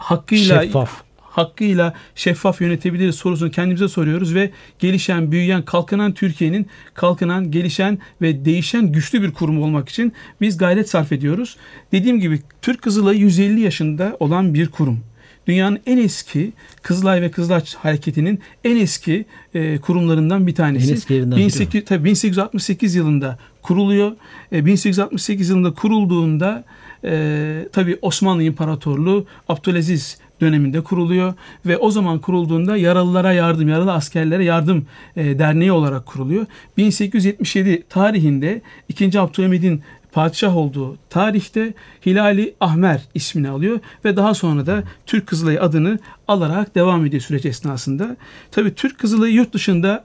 hakkıyla 0.01 0.63
şeffaf. 0.63 1.03
hakkıyla 1.21 1.95
şeffaf 2.15 2.61
yönetebiliriz 2.61 3.15
sorusunu 3.15 3.51
kendimize 3.51 3.89
soruyoruz 3.89 4.35
ve 4.35 4.51
gelişen, 4.79 5.33
büyüyen, 5.33 5.65
kalkınan 5.65 6.13
Türkiye'nin 6.13 6.67
kalkınan, 6.95 7.51
gelişen 7.51 7.99
ve 8.23 8.45
değişen 8.45 8.93
güçlü 8.93 9.23
bir 9.23 9.33
kurum 9.33 9.63
olmak 9.63 9.89
için 9.89 10.13
biz 10.41 10.59
gayret 10.59 10.91
sarf 10.91 11.13
ediyoruz. 11.13 11.57
Dediğim 11.93 12.21
gibi 12.21 12.41
Türk 12.63 12.83
Kızılayı 12.83 13.19
150 13.21 13.61
yaşında 13.61 14.17
olan 14.21 14.55
bir 14.55 14.69
kurum. 14.69 15.01
Dünyanın 15.47 15.81
en 15.87 15.99
eski 15.99 16.53
Kızılay 16.83 17.23
ve 17.23 17.31
Kızılaç 17.31 17.75
hareketinin 17.75 18.41
en 18.65 18.77
eski 18.77 19.27
e, 19.55 19.79
kurumlarından 19.79 20.47
bir 20.47 20.55
tanesi. 20.55 21.15
En 21.15 21.31
biri 21.33 21.45
18, 21.45 21.75
mi? 21.75 21.85
tabii 21.85 22.05
1868 22.05 22.95
yılında 22.95 23.39
kuruluyor. 23.63 24.13
E, 24.53 24.67
1868 24.67 25.49
yılında 25.51 25.75
kurulduğunda 25.75 26.65
e, 27.05 27.69
tabii 27.73 27.99
Osmanlı 28.03 28.43
İmparatorluğu 28.43 29.27
Abdülaziz 29.49 30.19
döneminde 30.41 30.81
kuruluyor 30.81 31.35
ve 31.67 31.77
o 31.77 31.91
zaman 31.91 32.19
kurulduğunda 32.19 32.77
yaralılara 32.77 33.33
yardım, 33.33 33.69
yaralı 33.69 33.93
askerlere 33.93 34.45
yardım 34.45 34.87
e, 35.17 35.39
derneği 35.39 35.73
olarak 35.73 36.07
kuruluyor. 36.07 36.47
1877 36.77 37.83
tarihinde 37.89 38.63
2. 38.89 39.21
Abdülhamid'in 39.21 39.83
padişah 40.13 40.57
olduğu 40.57 40.97
tarihte 41.11 41.75
Hilali 42.07 42.55
Ahmer 42.61 43.03
ismini 43.15 43.49
alıyor 43.49 43.81
ve 44.05 44.17
daha 44.17 44.35
sonra 44.35 44.67
da 44.67 44.83
Türk 45.07 45.27
Kızılayı 45.27 45.63
adını 45.63 45.99
alarak 46.29 46.75
devam 46.75 47.07
ediyor 47.07 47.23
süreç 47.23 47.47
esnasında. 47.47 48.17
Tabii 48.51 48.75
Türk 48.75 48.99
Kızılayı 48.99 49.35
yurt 49.35 49.53
dışında 49.53 50.05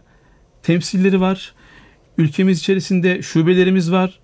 temsilleri 0.64 1.22
var. 1.22 1.54
Ülkemiz 2.18 2.60
içerisinde 2.60 3.22
şubelerimiz 3.22 3.92
var. 3.92 4.20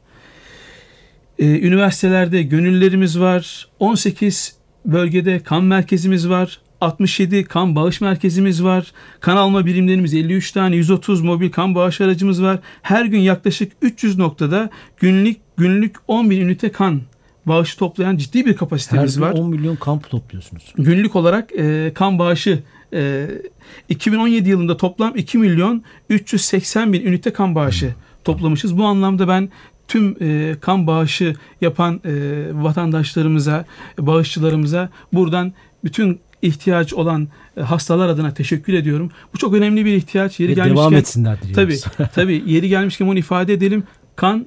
Ee, 1.39 1.45
üniversitelerde 1.45 2.43
gönüllerimiz 2.43 3.19
var. 3.19 3.67
18 3.79 4.55
bölgede 4.85 5.39
kan 5.39 5.63
merkezimiz 5.63 6.29
var. 6.29 6.59
67 6.81 7.43
kan 7.43 7.75
bağış 7.75 8.01
merkezimiz 8.01 8.63
var. 8.63 8.91
Kan 9.19 9.37
alma 9.37 9.65
birimlerimiz 9.65 10.13
53 10.13 10.51
tane, 10.51 10.75
130 10.75 11.21
mobil 11.21 11.51
kan 11.51 11.75
bağış 11.75 12.01
aracımız 12.01 12.43
var. 12.43 12.59
Her 12.81 13.05
gün 13.05 13.19
yaklaşık 13.19 13.71
300 13.81 14.17
noktada 14.17 14.69
günlük 14.97 15.37
günlük 15.57 15.95
10 16.07 16.29
bin 16.29 16.41
ünite 16.41 16.71
kan 16.71 17.01
bağışı 17.45 17.77
toplayan 17.77 18.17
ciddi 18.17 18.45
bir 18.45 18.55
kapasitemiz 18.55 19.17
Her 19.17 19.21
var. 19.21 19.33
gün 19.33 19.41
10 19.41 19.49
milyon 19.49 19.75
kamp 19.75 20.09
topluyorsunuz. 20.09 20.73
Günlük 20.77 21.15
olarak 21.15 21.49
e, 21.57 21.91
kan 21.95 22.19
bağışı 22.19 22.63
e, 22.93 23.27
2017 23.89 24.49
yılında 24.49 24.77
toplam 24.77 25.15
2 25.15 25.37
milyon 25.37 25.83
380 26.09 26.93
bin 26.93 27.05
ünite 27.05 27.33
kan 27.33 27.55
bağışı 27.55 27.95
toplamışız. 28.23 28.77
Bu 28.77 28.85
anlamda 28.85 29.27
ben 29.27 29.49
tüm 29.87 30.15
e, 30.21 30.55
kan 30.61 30.87
bağışı 30.87 31.35
yapan 31.61 32.01
e, 32.05 32.11
vatandaşlarımıza, 32.53 33.65
bağışçılarımıza 33.99 34.89
buradan 35.13 35.53
bütün 35.83 36.19
ihtiyaç 36.41 36.93
olan 36.93 37.27
e, 37.57 37.61
hastalar 37.61 38.09
adına 38.09 38.33
teşekkür 38.33 38.73
ediyorum. 38.73 39.11
Bu 39.33 39.37
çok 39.37 39.53
önemli 39.53 39.85
bir 39.85 39.93
ihtiyaç. 39.93 40.39
Yeri 40.39 40.51
Ve 40.51 40.55
gelmişken 40.55 40.77
devam 40.77 40.93
etsinler 40.93 41.37
Tabii, 41.41 41.53
diliyoruz. 41.53 41.85
tabii. 42.15 42.43
Yeri 42.45 42.69
gelmişken 42.69 43.07
bunu 43.07 43.19
ifade 43.19 43.53
edelim. 43.53 43.83
Kan 44.15 44.45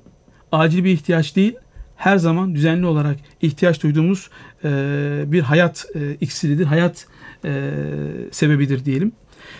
acil 0.52 0.84
bir 0.84 0.90
ihtiyaç 0.90 1.36
değil. 1.36 1.54
Her 1.96 2.16
zaman 2.16 2.54
düzenli 2.54 2.86
olarak 2.86 3.16
ihtiyaç 3.42 3.82
duyduğumuz 3.82 4.30
e, 4.64 4.70
bir 5.26 5.40
hayat 5.40 5.86
e, 5.94 6.14
iksiridir, 6.20 6.64
hayat 6.64 7.06
e, 7.44 7.70
sebebidir 8.30 8.84
diyelim. 8.84 9.12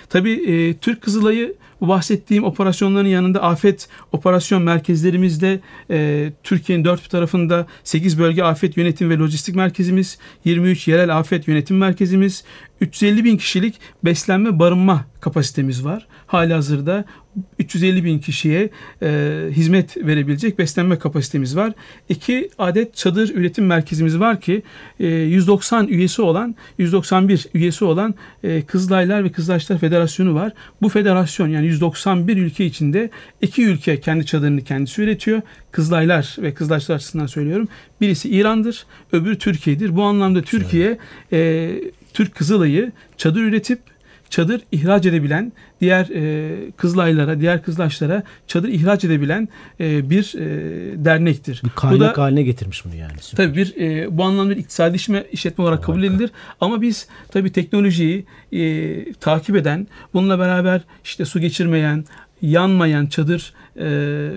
Tabii 0.09 0.33
e, 0.33 0.75
Türk 0.75 1.03
Kızılayı 1.03 1.55
bu 1.81 1.89
bahsettiğim 1.89 2.45
operasyonların 2.45 3.09
yanında 3.09 3.43
afet 3.43 3.89
operasyon 4.13 4.63
merkezlerimizde 4.63 5.61
e, 5.91 6.33
Türkiye'nin 6.43 6.85
dört 6.85 7.11
tarafında 7.11 7.67
8 7.85 8.19
bölge 8.19 8.43
afet 8.43 8.77
yönetim 8.77 9.11
ve 9.11 9.19
lojistik 9.19 9.55
merkezimiz, 9.55 10.19
23 10.45 10.89
yerel 10.89 11.19
afet 11.19 11.49
yönetim 11.49 11.79
merkezimiz, 11.79 12.45
350 12.81 13.25
bin 13.25 13.37
kişilik 13.37 13.81
beslenme 14.05 14.59
barınma 14.59 15.05
kapasitemiz 15.21 15.85
var. 15.85 16.07
Hali 16.27 16.55
hazırda 16.55 17.05
350 17.59 18.05
bin 18.05 18.19
kişiye 18.19 18.71
e, 19.03 19.41
hizmet 19.51 19.97
verebilecek 19.97 20.59
beslenme 20.59 20.99
kapasitemiz 20.99 21.57
var. 21.57 21.73
İki 22.09 22.51
adet 22.59 22.97
çadır 22.97 23.35
üretim 23.35 23.67
merkezimiz 23.67 24.21
var 24.21 24.41
ki 24.41 24.63
e, 25.01 25.07
190 25.07 25.89
üyesi 25.89 26.23
olan 26.23 26.55
191 26.79 27.47
üyesi 27.55 27.85
olan 27.85 28.15
e, 28.45 28.63
Kızılaylar 28.63 29.25
ve 29.25 29.33
Kızılayçlar 29.33 29.79
Federasyonu 29.79 30.35
var. 30.35 30.53
Bu 30.83 30.89
federasyon 30.89 31.49
yani 31.49 31.67
191 31.67 32.37
ülke 32.37 32.67
içinde 32.67 33.11
iki 33.43 33.65
ülke 33.67 34.01
kendi 34.01 34.27
çadırını 34.27 34.65
kendisi 34.65 35.03
üretiyor. 35.03 35.43
Kızılaylar 35.71 36.37
ve 36.39 36.55
Kızılayçlar 36.55 36.95
açısından 36.95 37.27
söylüyorum. 37.27 37.69
Birisi 38.01 38.31
İran'dır, 38.31 38.87
öbürü 39.13 39.39
Türkiye'dir. 39.39 39.97
Bu 39.97 40.03
anlamda 40.03 40.43
Türkiye 40.43 40.99
e, 41.33 41.71
Türk 42.15 42.35
Kızılay'ı 42.35 42.93
çadır 43.17 43.41
üretip 43.41 43.79
çadır 44.31 44.61
ihraç 44.73 45.07
edebilen 45.07 45.53
diğer 45.81 46.09
e, 46.15 46.71
Kızılaylara, 46.77 47.41
diğer 47.41 47.63
Kızılaçlara 47.63 48.23
çadır 48.47 48.69
ihraç 48.69 49.05
edebilen 49.05 49.49
e, 49.81 50.11
bir 50.11 50.35
e, 50.35 50.45
dernektir. 51.05 51.61
Bir 51.65 51.71
Bu 51.71 51.75
kaynak 51.75 52.17
da 52.17 52.23
haline 52.23 52.43
getirmiş 52.43 52.85
bunu 52.85 52.95
yani. 52.95 53.13
Süper. 53.21 53.47
tabii 53.47 53.57
bir 53.57 53.77
e, 53.81 54.19
bu 54.19 54.25
anlamda 54.25 54.51
bir 54.51 54.57
iktisadi 54.57 54.97
işme, 54.97 55.25
işletme 55.33 55.65
olarak 55.65 55.85
kabul 55.85 55.99
Harika. 55.99 56.15
edilir. 56.15 56.31
Ama 56.61 56.83
biz 56.83 57.09
tabii 57.29 57.53
teknolojiyi 57.53 58.25
e, 58.53 59.13
takip 59.13 59.57
eden, 59.57 59.87
bununla 60.15 60.39
beraber 60.39 60.81
işte 61.05 61.25
su 61.25 61.41
geçirmeyen, 61.41 62.05
yanmayan 62.43 63.07
çadır 63.07 63.53
e, 63.77 63.85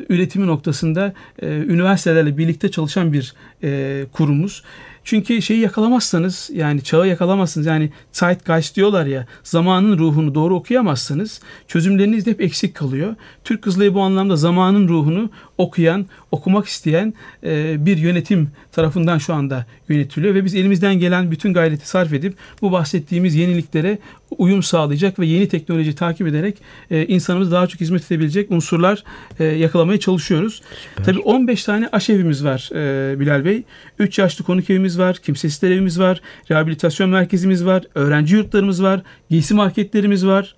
üretimi 0.10 0.48
noktasında 0.48 1.14
e, 1.42 1.48
üniversitelerle 1.48 2.38
birlikte 2.38 2.72
çalışan 2.72 3.14
bir 3.14 3.34
e, 3.64 4.06
kurumuz. 4.12 4.64
Çünkü 5.08 5.42
şeyi 5.42 5.60
yakalamazsanız 5.60 6.50
yani 6.54 6.84
çağı 6.84 7.08
yakalamazsınız 7.08 7.68
yani 7.68 7.92
zeitgeist 8.12 8.76
diyorlar 8.76 9.06
ya 9.06 9.26
zamanın 9.44 9.98
ruhunu 9.98 10.36
doğru 10.36 10.56
okuyamazsanız 10.56 11.42
çözümleriniz 11.68 12.26
de 12.26 12.32
hep 12.32 12.42
eksik 12.42 12.76
kalıyor. 12.76 13.16
Türk 13.44 13.62
Kızılayı 13.62 13.94
bu 13.94 14.02
anlamda 14.02 14.36
zamanın 14.36 14.88
ruhunu 14.88 15.30
okuyan, 15.58 16.06
okumak 16.32 16.68
isteyen 16.68 17.14
e, 17.44 17.86
bir 17.86 17.98
yönetim 17.98 18.50
tarafından 18.72 19.18
şu 19.18 19.34
anda 19.34 19.66
yönetiliyor 19.90 20.36
ve 20.36 20.46
biz 20.46 20.56
elimizden 20.56 21.00
gelen 21.00 21.32
bütün 21.32 21.54
gayreti 21.54 21.90
sarf 21.90 22.14
edip 22.14 22.36
bu 22.62 22.72
bahsettiğimiz 22.72 23.36
yeniliklere 23.36 24.00
uyum 24.38 24.64
sağlayacak 24.64 25.20
ve 25.20 25.26
yeni 25.26 25.48
teknoloji 25.48 25.96
takip 25.96 26.28
ederek 26.28 26.58
e, 26.92 27.06
insanımız 27.06 27.52
daha 27.52 27.68
çok 27.68 27.82
hizmet 27.82 28.12
edebilecek 28.12 28.52
unsurlar 28.52 29.04
e, 29.40 29.44
yakalamaya 29.44 30.00
çalışıyoruz. 30.00 30.62
Tabii 31.06 31.20
15 31.20 31.64
tane 31.64 31.90
aşevimiz 31.92 32.46
var 32.46 32.70
e, 32.76 33.20
Bilal 33.20 33.46
Bey. 33.46 33.64
3 34.00 34.20
yaşlı 34.20 34.46
konuk 34.46 34.70
evimiz 34.70 35.00
var, 35.00 35.18
kimsesizler 35.18 35.72
evimiz 35.72 36.00
var, 36.00 36.22
rehabilitasyon 36.52 37.10
merkezimiz 37.10 37.66
var, 37.66 37.84
öğrenci 37.96 38.36
yurtlarımız 38.36 38.84
var, 38.84 39.02
giysi 39.30 39.54
marketlerimiz 39.54 40.26
var. 40.26 40.56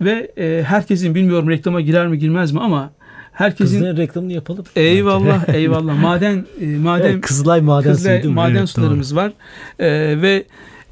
Ve 0.00 0.32
e, 0.38 0.62
herkesin 0.66 1.14
bilmiyorum 1.14 1.48
reklama 1.48 1.80
girer 1.80 2.06
mi 2.08 2.18
girmez 2.18 2.52
mi 2.52 2.60
ama 2.60 2.92
herkesin 3.32 3.74
Kızların 3.74 3.96
reklamını 3.96 4.32
yapalım. 4.32 4.64
eyvallah 4.76 5.48
eyvallah 5.48 6.02
maden 6.02 6.46
e, 6.60 6.66
maden 6.82 7.20
Kızılay 7.20 7.60
maden 7.60 7.92
Kızılay 7.92 8.12
suyu 8.12 8.22
değil 8.22 8.34
mi? 8.34 8.36
maden 8.36 8.56
Evet, 8.56 8.68
sularımız 8.68 9.16
var. 9.16 9.32
Ee, 9.78 10.22
ve 10.22 10.44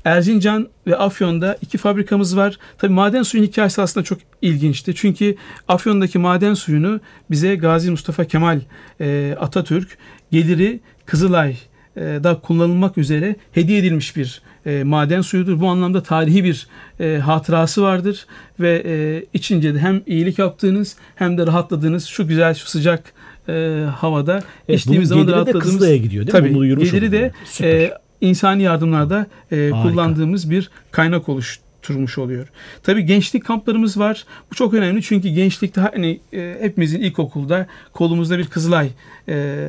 Erzincan 0.07 0.69
ve 0.87 0.97
Afyon'da 0.97 1.59
iki 1.63 1.79
fabrikamız 1.79 2.37
var. 2.37 2.59
Tabii 2.79 2.93
maden 2.93 3.23
suyun 3.23 3.45
hikayesi 3.45 3.83
aslında 3.83 4.05
çok 4.05 4.19
ilginçti. 4.43 4.95
Çünkü 4.95 5.37
Afyon'daki 5.69 6.19
maden 6.19 6.55
suyunu 6.55 7.01
bize 7.31 7.55
Gazi 7.55 7.91
Mustafa 7.91 8.25
Kemal 8.25 8.61
e, 9.01 9.37
Atatürk 9.41 9.99
geliri 10.33 10.81
Kızılay 11.07 11.57
e, 11.97 12.01
da 12.01 12.41
kullanılmak 12.41 12.99
üzere 12.99 13.37
hediye 13.53 13.79
edilmiş 13.79 14.17
bir 14.17 14.43
e, 14.67 14.85
maden 14.85 15.21
suyudur. 15.21 15.61
Bu 15.61 15.69
anlamda 15.69 16.03
tarihi 16.03 16.45
bir 16.45 16.67
e, 17.01 17.19
hatırası 17.19 17.83
vardır 17.83 18.27
ve 18.61 18.83
e, 18.87 19.25
içince 19.35 19.75
de 19.75 19.79
hem 19.79 20.03
iyilik 20.07 20.39
yaptığınız 20.39 20.97
hem 21.15 21.39
de 21.39 21.47
rahatladığınız 21.47 22.05
şu 22.05 22.29
güzel 22.29 22.55
şu 22.55 22.67
sıcak 22.67 23.13
e, 23.49 23.85
havada 23.97 24.43
Evet, 24.69 24.81
içtiğimiz 24.81 25.09
zaman 25.09 25.27
da 25.27 25.31
geliri 25.31 25.33
de 25.33 25.37
rahatladığımız 25.37 25.73
Kızılay'a 25.73 25.97
gidiyor 25.97 26.27
değil 26.27 26.39
mi? 26.39 26.41
Tabii 26.41 26.55
Bunu 26.55 26.85
geliri 26.85 27.13
de 27.13 27.33
e, 27.61 27.93
insani 28.21 28.63
yardımlarda 28.63 29.27
e, 29.51 29.71
kullandığımız 29.71 30.51
bir 30.51 30.71
kaynak 30.91 31.29
oluşturmuş 31.29 32.19
oluyor. 32.19 32.49
Tabii 32.83 33.05
gençlik 33.05 33.45
kamplarımız 33.45 33.99
var. 33.99 34.25
Bu 34.51 34.55
çok 34.55 34.75
önemli 34.75 35.03
çünkü 35.03 35.29
gençlikte 35.29 35.81
hani 35.81 36.21
e, 36.33 36.57
hepimizin 36.61 37.01
ilkokulda 37.01 37.67
kolumuzda 37.93 38.39
bir 38.39 38.47
Kızılay 38.47 38.91
e, 39.29 39.69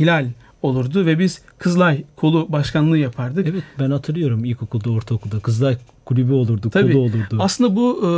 hilal 0.00 0.26
olurdu 0.62 1.06
ve 1.06 1.18
biz 1.18 1.42
Kızılay 1.58 2.04
kolu 2.16 2.52
başkanlığı 2.52 2.98
yapardık. 2.98 3.48
Evet 3.48 3.62
ben 3.78 3.90
hatırlıyorum 3.90 4.44
ilkokulda, 4.44 4.90
ortaokulda. 4.90 5.40
Kızılay 5.40 5.76
kulübü 6.04 6.32
olurdu, 6.32 6.70
Tabii. 6.70 6.92
kolu 6.92 7.02
olurdu. 7.02 7.36
Aslında 7.38 7.76
bu 7.76 8.00
e, 8.06 8.10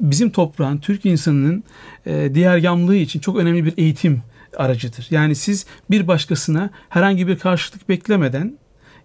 bizim 0.00 0.30
toprağın, 0.30 0.78
Türk 0.78 1.06
insanının 1.06 1.64
e, 2.06 2.30
diğer 2.34 2.56
yamlığı 2.58 2.96
için 2.96 3.20
çok 3.20 3.36
önemli 3.36 3.64
bir 3.64 3.74
eğitim 3.76 4.22
aracıdır. 4.56 5.06
Yani 5.10 5.34
siz 5.34 5.66
bir 5.90 6.08
başkasına 6.08 6.70
herhangi 6.88 7.28
bir 7.28 7.38
karşılık 7.38 7.88
beklemeden 7.88 8.58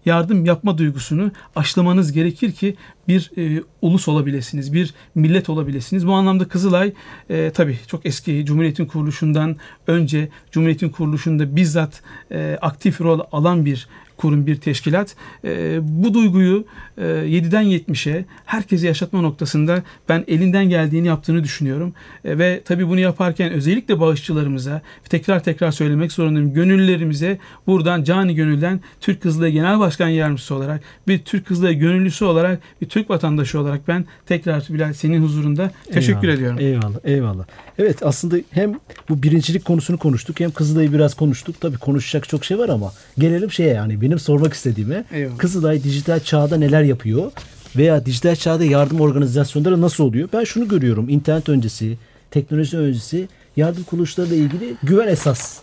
yardım 0.04 0.44
yapma 0.44 0.78
duygusunu 0.78 1.32
aşılamanız 1.56 2.12
gerekir 2.12 2.52
ki 2.52 2.76
bir 3.08 3.30
e, 3.36 3.62
ulus 3.82 4.08
olabilirsiniz, 4.08 4.72
bir 4.72 4.94
millet 5.14 5.48
olabilirsiniz. 5.48 6.06
Bu 6.06 6.12
anlamda 6.12 6.48
Kızılay 6.48 6.92
e, 7.30 7.50
tabii 7.50 7.78
çok 7.86 8.06
eski 8.06 8.44
Cumhuriyet'in 8.44 8.86
kuruluşundan 8.86 9.56
önce 9.86 10.28
Cumhuriyet'in 10.50 10.88
kuruluşunda 10.88 11.56
bizzat 11.56 12.02
e, 12.32 12.58
aktif 12.62 13.00
rol 13.00 13.20
alan 13.32 13.64
bir 13.64 13.88
kurum, 14.20 14.46
bir 14.46 14.56
teşkilat. 14.56 15.16
E, 15.44 15.78
bu 15.82 16.14
duyguyu 16.14 16.64
e, 16.98 17.02
7'den 17.02 17.64
70'e 17.64 18.24
herkese 18.44 18.86
yaşatma 18.86 19.20
noktasında 19.20 19.82
ben 20.08 20.24
elinden 20.28 20.68
geldiğini 20.68 21.06
yaptığını 21.06 21.44
düşünüyorum. 21.44 21.94
E, 22.24 22.38
ve 22.38 22.60
tabii 22.64 22.88
bunu 22.88 23.00
yaparken 23.00 23.52
özellikle 23.52 24.00
bağışçılarımıza 24.00 24.82
tekrar 25.08 25.42
tekrar 25.44 25.70
söylemek 25.70 26.12
zorundayım. 26.12 26.54
Gönüllülerimize 26.54 27.38
buradan 27.66 28.04
cani 28.04 28.34
gönülden 28.34 28.80
Türk 29.00 29.22
Kızılayı 29.22 29.52
Genel 29.52 29.78
Başkan 29.78 30.08
Yardımcısı 30.08 30.54
olarak 30.54 30.80
bir 31.08 31.18
Türk 31.18 31.46
Kızılayı 31.46 31.78
gönüllüsü 31.78 32.24
olarak 32.24 32.60
bir 32.80 32.88
Türk 32.88 33.10
vatandaşı 33.10 33.60
olarak 33.60 33.88
ben 33.88 34.04
tekrar 34.26 34.66
Bilal 34.70 34.92
senin 34.92 35.22
huzurunda 35.22 35.70
teşekkür 35.92 36.28
Eyvallah, 36.28 36.34
ediyorum. 36.34 36.58
Eyvallah, 36.60 36.98
eyvallah. 37.04 37.44
Evet 37.78 38.02
aslında 38.02 38.36
hem 38.50 38.74
bu 39.08 39.22
birincilik 39.22 39.64
konusunu 39.64 39.98
konuştuk 39.98 40.40
hem 40.40 40.50
Kızılay'ı 40.50 40.92
biraz 40.92 41.14
konuştuk. 41.14 41.60
Tabii 41.60 41.78
konuşacak 41.78 42.28
çok 42.28 42.44
şey 42.44 42.58
var 42.58 42.68
ama 42.68 42.92
gelelim 43.18 43.52
şeye 43.52 43.74
yani 43.74 44.00
benim 44.10 44.18
sormak 44.18 44.54
istediğime. 44.54 45.04
Eyvallah. 45.12 45.38
Kızılay 45.38 45.84
dijital 45.84 46.20
çağda 46.20 46.56
neler 46.56 46.82
yapıyor 46.82 47.32
veya 47.76 48.06
dijital 48.06 48.36
çağda 48.36 48.64
yardım 48.64 49.00
organizasyonları 49.00 49.80
nasıl 49.80 50.04
oluyor? 50.04 50.28
Ben 50.32 50.44
şunu 50.44 50.68
görüyorum 50.68 51.08
internet 51.08 51.48
öncesi, 51.48 51.98
teknoloji 52.30 52.78
öncesi 52.78 53.28
yardım 53.56 53.84
kuruluşlarıyla 53.84 54.36
ilgili 54.36 54.74
güven 54.82 55.08
esas. 55.08 55.58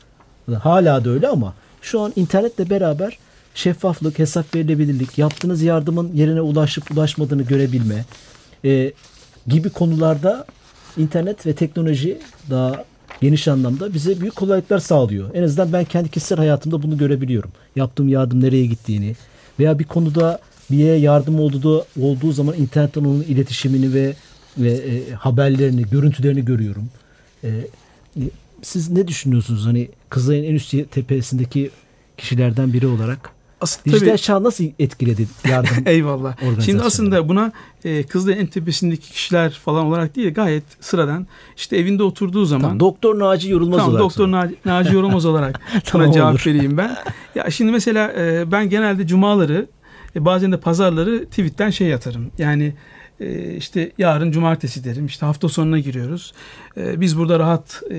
Hala 0.59 1.05
da 1.05 1.09
öyle 1.09 1.27
ama 1.27 1.53
şu 1.81 2.01
an 2.01 2.13
internetle 2.15 2.69
beraber 2.69 3.17
şeffaflık, 3.55 4.19
hesap 4.19 4.55
verilebilirlik, 4.55 5.17
yaptığınız 5.17 5.61
yardımın 5.61 6.13
yerine 6.13 6.41
ulaşıp 6.41 6.91
ulaşmadığını 6.91 7.43
görebilme 7.43 8.05
e, 8.65 8.93
gibi 9.47 9.69
konularda 9.69 10.45
internet 10.97 11.45
ve 11.45 11.53
teknoloji 11.53 12.19
daha 12.49 12.85
geniş 13.21 13.47
anlamda 13.47 13.93
bize 13.93 14.21
büyük 14.21 14.35
kolaylıklar 14.35 14.79
sağlıyor. 14.79 15.29
En 15.33 15.43
azından 15.43 15.73
ben 15.73 15.85
kendi 15.85 16.09
kişisel 16.09 16.37
hayatımda 16.37 16.83
bunu 16.83 16.97
görebiliyorum. 16.97 17.51
Yaptığım 17.75 18.09
yardım 18.09 18.43
nereye 18.43 18.65
gittiğini 18.65 19.15
veya 19.59 19.79
bir 19.79 19.83
konuda 19.83 20.39
bir 20.71 20.77
yere 20.77 20.97
yardım 20.97 21.39
olduğu, 21.39 21.85
olduğu 22.01 22.31
zaman 22.31 22.55
internetten 22.55 23.01
onun 23.01 23.21
iletişimini 23.21 23.93
ve, 23.93 24.13
ve 24.57 24.71
e, 24.71 25.11
haberlerini, 25.13 25.83
görüntülerini 25.91 26.45
görüyorum. 26.45 26.89
E, 27.43 27.47
e, 27.47 28.21
siz 28.61 28.89
ne 28.89 29.07
düşünüyorsunuz? 29.07 29.65
Hani 29.65 29.89
Kızılay'ın 30.09 30.43
en 30.43 30.55
üst 30.55 30.91
tepesindeki 30.91 31.71
kişilerden 32.17 32.73
biri 32.73 32.87
olarak 32.87 33.36
Aslında 33.61 33.85
dijital 33.95 34.07
tabii- 34.07 34.17
çağ 34.21 34.43
nasıl 34.43 34.63
etkiledi 34.79 35.27
yardım? 35.49 35.75
Eyvallah. 35.85 36.35
Şimdi 36.65 36.83
aslında 36.83 37.29
buna 37.29 37.51
e, 37.83 38.03
Kızılay 38.03 38.39
en 38.39 38.45
tepesindeki 38.47 39.11
kişiler 39.11 39.51
falan 39.51 39.85
olarak 39.85 40.15
değil 40.15 40.33
gayet 40.33 40.63
sıradan 40.79 41.27
işte 41.55 41.77
evinde 41.77 42.03
oturduğu 42.03 42.45
zaman 42.45 42.61
Tamam, 42.61 42.79
Doktor 42.79 43.19
Naci 43.19 43.49
Yorulmaz 43.51 43.77
Tamam 43.77 43.89
olarak 43.91 44.03
Doktor 44.03 44.25
sorayım. 44.27 44.31
Naci, 44.45 44.55
Naci 44.65 44.95
Yorulmaz 44.95 45.25
olarak 45.25 45.59
buna 45.73 45.81
Tamam, 45.81 46.11
cevap 46.11 46.31
olur. 46.31 46.43
vereyim 46.47 46.77
ben. 46.77 46.95
Ya 47.35 47.49
şimdi 47.51 47.71
mesela 47.71 48.13
e, 48.17 48.51
ben 48.51 48.69
genelde 48.69 49.07
cumaları 49.07 49.67
e, 50.15 50.25
bazen 50.25 50.51
de 50.51 50.59
pazarları 50.59 51.25
tweetten 51.25 51.69
şey 51.69 51.87
yatarım. 51.87 52.31
Yani 52.37 52.73
e, 53.19 53.55
işte 53.55 53.91
yarın 53.97 54.31
cumartesi 54.31 54.83
derim. 54.83 55.05
İşte 55.05 55.25
hafta 55.25 55.49
sonuna 55.49 55.79
giriyoruz. 55.79 56.33
E, 56.77 57.01
biz 57.01 57.17
burada 57.17 57.39
rahat 57.39 57.81
e, 57.91 57.97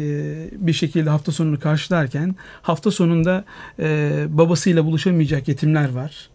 bir 0.53 0.73
şekilde 0.73 1.11
hafta 1.11 1.33
sonunu 1.33 1.61
karşılarken 1.61 2.35
hafta 2.63 2.91
sonunda 2.91 3.45
e, 3.79 4.11
babasıyla 4.29 4.85
buluşamayacak 4.85 5.49
yetimler 5.49 5.91
var. 5.91 6.29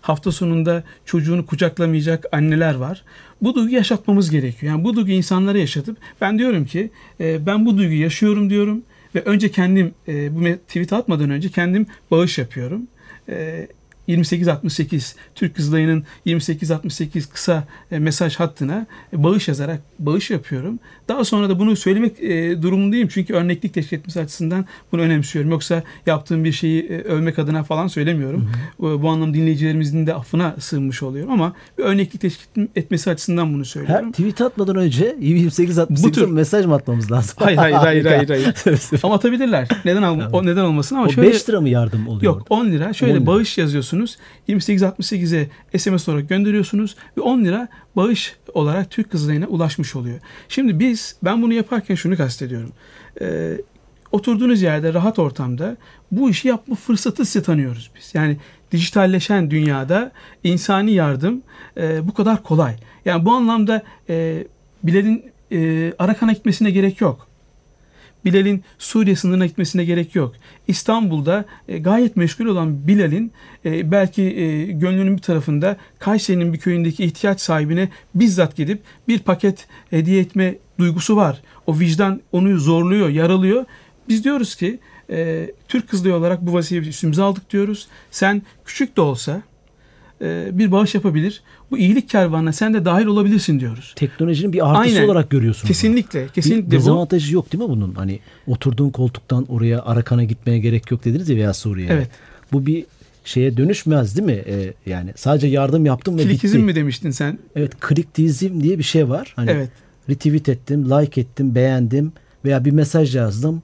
Hafta 0.00 0.32
sonunda 0.32 0.84
çocuğunu 1.04 1.46
kucaklamayacak 1.46 2.24
anneler 2.32 2.74
var. 2.74 3.04
Bu 3.42 3.54
duyguyu 3.54 3.76
yaşatmamız 3.76 4.30
gerekiyor. 4.30 4.72
Yani 4.72 4.84
bu 4.84 4.96
duyguyu 4.96 5.16
insanlara 5.16 5.58
yaşatıp 5.58 5.96
ben 6.20 6.38
diyorum 6.38 6.64
ki 6.64 6.90
e, 7.20 7.46
ben 7.46 7.66
bu 7.66 7.78
duyguyu 7.78 8.00
yaşıyorum 8.00 8.50
diyorum 8.50 8.82
ve 9.14 9.22
önce 9.22 9.50
kendim 9.50 9.94
bu 10.08 10.56
tweet 10.66 10.92
atmadan 10.92 11.30
önce 11.30 11.48
kendim 11.48 11.86
bağış 12.10 12.38
yapıyorum. 12.38 12.82
2868 14.08 15.16
Türk 15.34 15.56
Kızılayı'nın 15.56 16.04
2868 16.24 17.26
kısa 17.26 17.64
e, 17.92 17.98
mesaj 17.98 18.36
hattına 18.36 18.86
e, 19.12 19.22
bağış 19.24 19.48
yazarak 19.48 19.80
bağış 19.98 20.30
yapıyorum. 20.30 20.78
Daha 21.08 21.24
sonra 21.24 21.48
da 21.48 21.58
bunu 21.58 21.76
söylemek 21.76 22.20
e, 22.22 22.62
durumundayım 22.62 23.08
çünkü 23.08 23.34
örneklik 23.34 23.74
teşkil 23.74 23.96
etmesi 23.98 24.20
açısından 24.20 24.66
bunu 24.92 25.00
önemsiyorum. 25.00 25.50
Yoksa 25.50 25.82
yaptığım 26.06 26.44
bir 26.44 26.52
şeyi 26.52 26.88
övmek 26.88 27.38
adına 27.38 27.64
falan 27.64 27.88
söylemiyorum. 27.88 28.50
Bu, 28.80 29.02
bu 29.02 29.08
anlamda 29.08 29.34
dinleyicilerimizin 29.34 30.06
de 30.06 30.14
affına 30.14 30.54
sığınmış 30.58 31.02
oluyorum 31.02 31.32
ama 31.32 31.52
bir 31.78 31.84
örneklik 31.84 32.20
teşkil 32.20 32.66
etmesi 32.76 33.10
açısından 33.10 33.52
bunu 33.54 33.58
Her 33.60 33.64
söylüyorum. 33.64 34.12
tweet 34.12 34.40
atmadan 34.40 34.76
önce 34.76 35.16
28 35.20 35.78
Bu 35.78 36.12
tür- 36.12 36.26
mesaj 36.30 36.66
mı 36.66 36.74
atmamız 36.74 37.12
lazım? 37.12 37.34
Hayır 37.38 37.58
hayır 37.58 37.74
hayır 37.74 38.04
hayır. 38.04 38.28
hayır. 38.28 38.54
Ama 39.02 39.14
atabilirler. 39.14 39.68
Neden 39.84 40.02
al- 40.02 40.20
o 40.32 40.46
neden 40.46 40.64
olmasın 40.64 40.96
ama 40.96 41.04
o 41.06 41.10
şöyle 41.10 41.28
5 41.30 41.48
lira 41.48 41.60
mı 41.60 41.68
yardım 41.68 42.08
oluyor? 42.08 42.22
Yok 42.34 42.46
10 42.50 42.66
lira. 42.66 42.92
Şöyle 42.92 43.12
10 43.12 43.16
lira. 43.16 43.26
bağış 43.26 43.58
yazıyorsunuz. 43.98 44.18
2868'e 44.48 45.78
SMS 45.78 46.08
olarak 46.08 46.28
gönderiyorsunuz 46.28 46.96
ve 47.16 47.20
10 47.20 47.44
lira 47.44 47.68
bağış 47.96 48.36
olarak 48.54 48.90
Türk 48.90 49.10
Kızılayı'na 49.10 49.46
ulaşmış 49.46 49.96
oluyor. 49.96 50.20
Şimdi 50.48 50.78
biz 50.78 51.16
ben 51.22 51.42
bunu 51.42 51.52
yaparken 51.52 51.94
şunu 51.94 52.16
kastediyorum. 52.16 52.72
Ee, 53.20 53.60
oturduğunuz 54.12 54.62
yerde 54.62 54.94
rahat 54.94 55.18
ortamda 55.18 55.76
bu 56.12 56.30
işi 56.30 56.48
yapma 56.48 56.74
fırsatı 56.74 57.24
size 57.24 57.42
tanıyoruz 57.42 57.90
biz. 57.96 58.14
Yani 58.14 58.36
dijitalleşen 58.72 59.50
dünyada 59.50 60.12
insani 60.44 60.92
yardım 60.92 61.42
e, 61.76 62.08
bu 62.08 62.14
kadar 62.14 62.42
kolay. 62.42 62.76
Yani 63.04 63.24
bu 63.24 63.32
anlamda 63.32 63.82
e, 64.08 64.44
Bilal'in 64.82 65.24
e, 65.52 65.92
Arakan'a 65.98 66.32
gitmesine 66.32 66.70
gerek 66.70 67.00
yok. 67.00 67.27
Bilal'in 68.24 68.64
Suriye 68.78 69.16
sınırına 69.16 69.46
gitmesine 69.46 69.84
gerek 69.84 70.14
yok. 70.14 70.34
İstanbul'da 70.68 71.44
e, 71.68 71.78
gayet 71.78 72.16
meşgul 72.16 72.46
olan 72.46 72.86
Bilal'in 72.86 73.32
e, 73.64 73.90
belki 73.90 74.22
e, 74.22 74.66
gönlünün 74.66 75.16
bir 75.16 75.22
tarafında 75.22 75.76
Kayseri'nin 75.98 76.52
bir 76.52 76.58
köyündeki 76.58 77.04
ihtiyaç 77.04 77.40
sahibine 77.40 77.88
bizzat 78.14 78.56
gidip 78.56 78.82
bir 79.08 79.18
paket 79.18 79.66
hediye 79.90 80.20
etme 80.20 80.54
duygusu 80.78 81.16
var. 81.16 81.42
O 81.66 81.78
vicdan 81.78 82.20
onu 82.32 82.58
zorluyor, 82.58 83.08
yaralıyor. 83.08 83.64
Biz 84.08 84.24
diyoruz 84.24 84.56
ki 84.56 84.78
e, 85.10 85.50
Türk 85.68 85.88
Kızılayı 85.88 86.14
olarak 86.14 86.46
bu 86.46 86.52
vazifeyi 86.52 86.88
üstümüze 86.88 87.22
aldık 87.22 87.50
diyoruz. 87.50 87.88
Sen 88.10 88.42
küçük 88.64 88.96
de 88.96 89.00
olsa 89.00 89.42
bir 90.58 90.72
bağış 90.72 90.94
yapabilir. 90.94 91.42
Bu 91.70 91.78
iyilik 91.78 92.08
kervanına 92.08 92.52
sen 92.52 92.74
de 92.74 92.84
dahil 92.84 93.06
olabilirsin 93.06 93.60
diyoruz. 93.60 93.92
Teknolojinin 93.96 94.52
bir 94.52 94.70
artısı 94.70 94.96
Aynen. 94.96 95.08
olarak 95.08 95.30
görüyorsunuz. 95.30 95.62
bunu. 95.64 95.68
Kesinlikle, 95.68 96.24
Bir 96.24 96.28
kesinlikle 96.28 96.66
bu. 96.66 96.70
dezavantajı 96.70 97.34
yok 97.34 97.52
değil 97.52 97.64
mi 97.64 97.70
bunun? 97.70 97.94
Hani 97.94 98.20
oturduğun 98.46 98.90
koltuktan 98.90 99.46
oraya 99.48 99.82
Arakan'a 99.82 100.24
gitmeye 100.24 100.58
gerek 100.58 100.90
yok 100.90 101.04
dediniz 101.04 101.28
ya 101.28 101.36
veya 101.36 101.54
Suriye'ye. 101.54 101.92
Evet. 101.92 102.08
Bu 102.52 102.66
bir 102.66 102.84
şeye 103.24 103.56
dönüşmez 103.56 104.16
değil 104.16 104.26
mi? 104.26 104.42
Ee, 104.46 104.74
yani 104.86 105.12
sadece 105.16 105.46
yardım 105.46 105.86
yaptım 105.86 106.18
ve 106.18 106.22
Klikizm 106.22 106.56
bitti. 106.56 106.64
mi 106.66 106.74
demiştin 106.74 107.10
sen? 107.10 107.38
Evet, 107.56 107.80
kliktizm 107.80 108.60
diye 108.60 108.78
bir 108.78 108.82
şey 108.82 109.08
var. 109.08 109.32
Hani 109.36 109.50
Evet. 109.50 109.68
retweet 110.10 110.48
ettim, 110.48 110.90
like 110.90 111.20
ettim, 111.20 111.54
beğendim 111.54 112.12
veya 112.44 112.64
bir 112.64 112.70
mesaj 112.70 113.16
yazdım. 113.16 113.62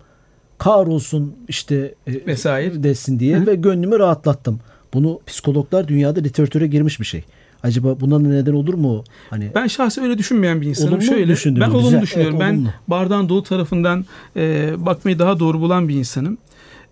Kahrolsun 0.59 1.37
işte 1.49 1.95
e, 2.07 2.27
Vesaire. 2.27 2.83
desin 2.83 3.21
diye 3.21 3.37
Hı. 3.39 3.47
ve 3.47 3.55
gönlümü 3.55 3.99
rahatlattım. 3.99 4.61
Bunu 4.95 5.21
psikologlar 5.27 5.89
dünyada 5.89 6.21
literatüre 6.21 6.67
girmiş 6.67 7.01
bir 7.01 7.05
şey. 7.05 7.25
Acaba 7.63 8.01
buna 8.01 8.19
neden 8.19 8.53
olur 8.53 8.75
mu? 8.75 9.05
Hani 9.31 9.51
Ben 9.55 9.67
şahsen 9.67 10.05
öyle 10.05 10.19
düşünmeyen 10.19 10.61
bir 10.61 10.67
insanım. 10.67 10.91
Olumlu 10.93 11.05
Şöyle, 11.07 11.33
düşündünüz, 11.33 11.61
ben 11.67 11.71
olumlu 11.71 11.85
güzel. 11.87 12.03
düşünüyorum. 12.03 12.37
Evet, 12.43 12.51
ben 12.51 12.55
olumlu. 12.55 12.69
bardağın 12.89 13.29
dolu 13.29 13.43
tarafından 13.43 14.05
e, 14.37 14.73
bakmayı 14.87 15.19
daha 15.19 15.41
doğru 15.41 15.61
bulan 15.61 15.89
bir 15.89 15.95
insanım. 15.95 16.39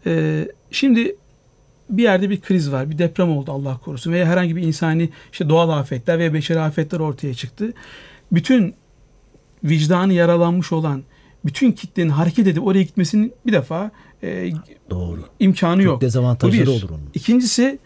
E, 0.06 0.44
şimdi 0.70 1.16
bir 1.90 2.02
yerde 2.02 2.30
bir 2.30 2.40
kriz 2.40 2.72
var, 2.72 2.90
bir 2.90 2.98
deprem 2.98 3.30
oldu 3.36 3.52
Allah 3.52 3.78
korusun 3.84 4.12
veya 4.12 4.26
herhangi 4.26 4.56
bir 4.56 4.62
insani 4.62 5.08
işte 5.32 5.48
doğal 5.48 5.68
afetler 5.68 6.18
veya 6.18 6.34
beşeri 6.34 6.60
afetler 6.60 7.00
ortaya 7.00 7.34
çıktı. 7.34 7.72
Bütün 8.32 8.74
vicdanı 9.64 10.12
yaralanmış 10.12 10.72
olan 10.72 11.02
bütün 11.44 11.72
kitlenin 11.72 12.10
hareket 12.10 12.46
edip 12.46 12.66
oraya 12.66 12.82
gitmesinin 12.82 13.32
bir 13.46 13.52
defa 13.52 13.90
e, 14.22 14.50
doğru. 14.90 15.20
imkanı 15.40 15.76
Çok 15.82 15.84
yok. 15.92 16.00
dezavantajları 16.00 16.66
Bu 16.66 16.70
bir. 16.70 16.76
olur 16.82 16.90
onun. 16.90 17.10
İkincisi 17.14 17.78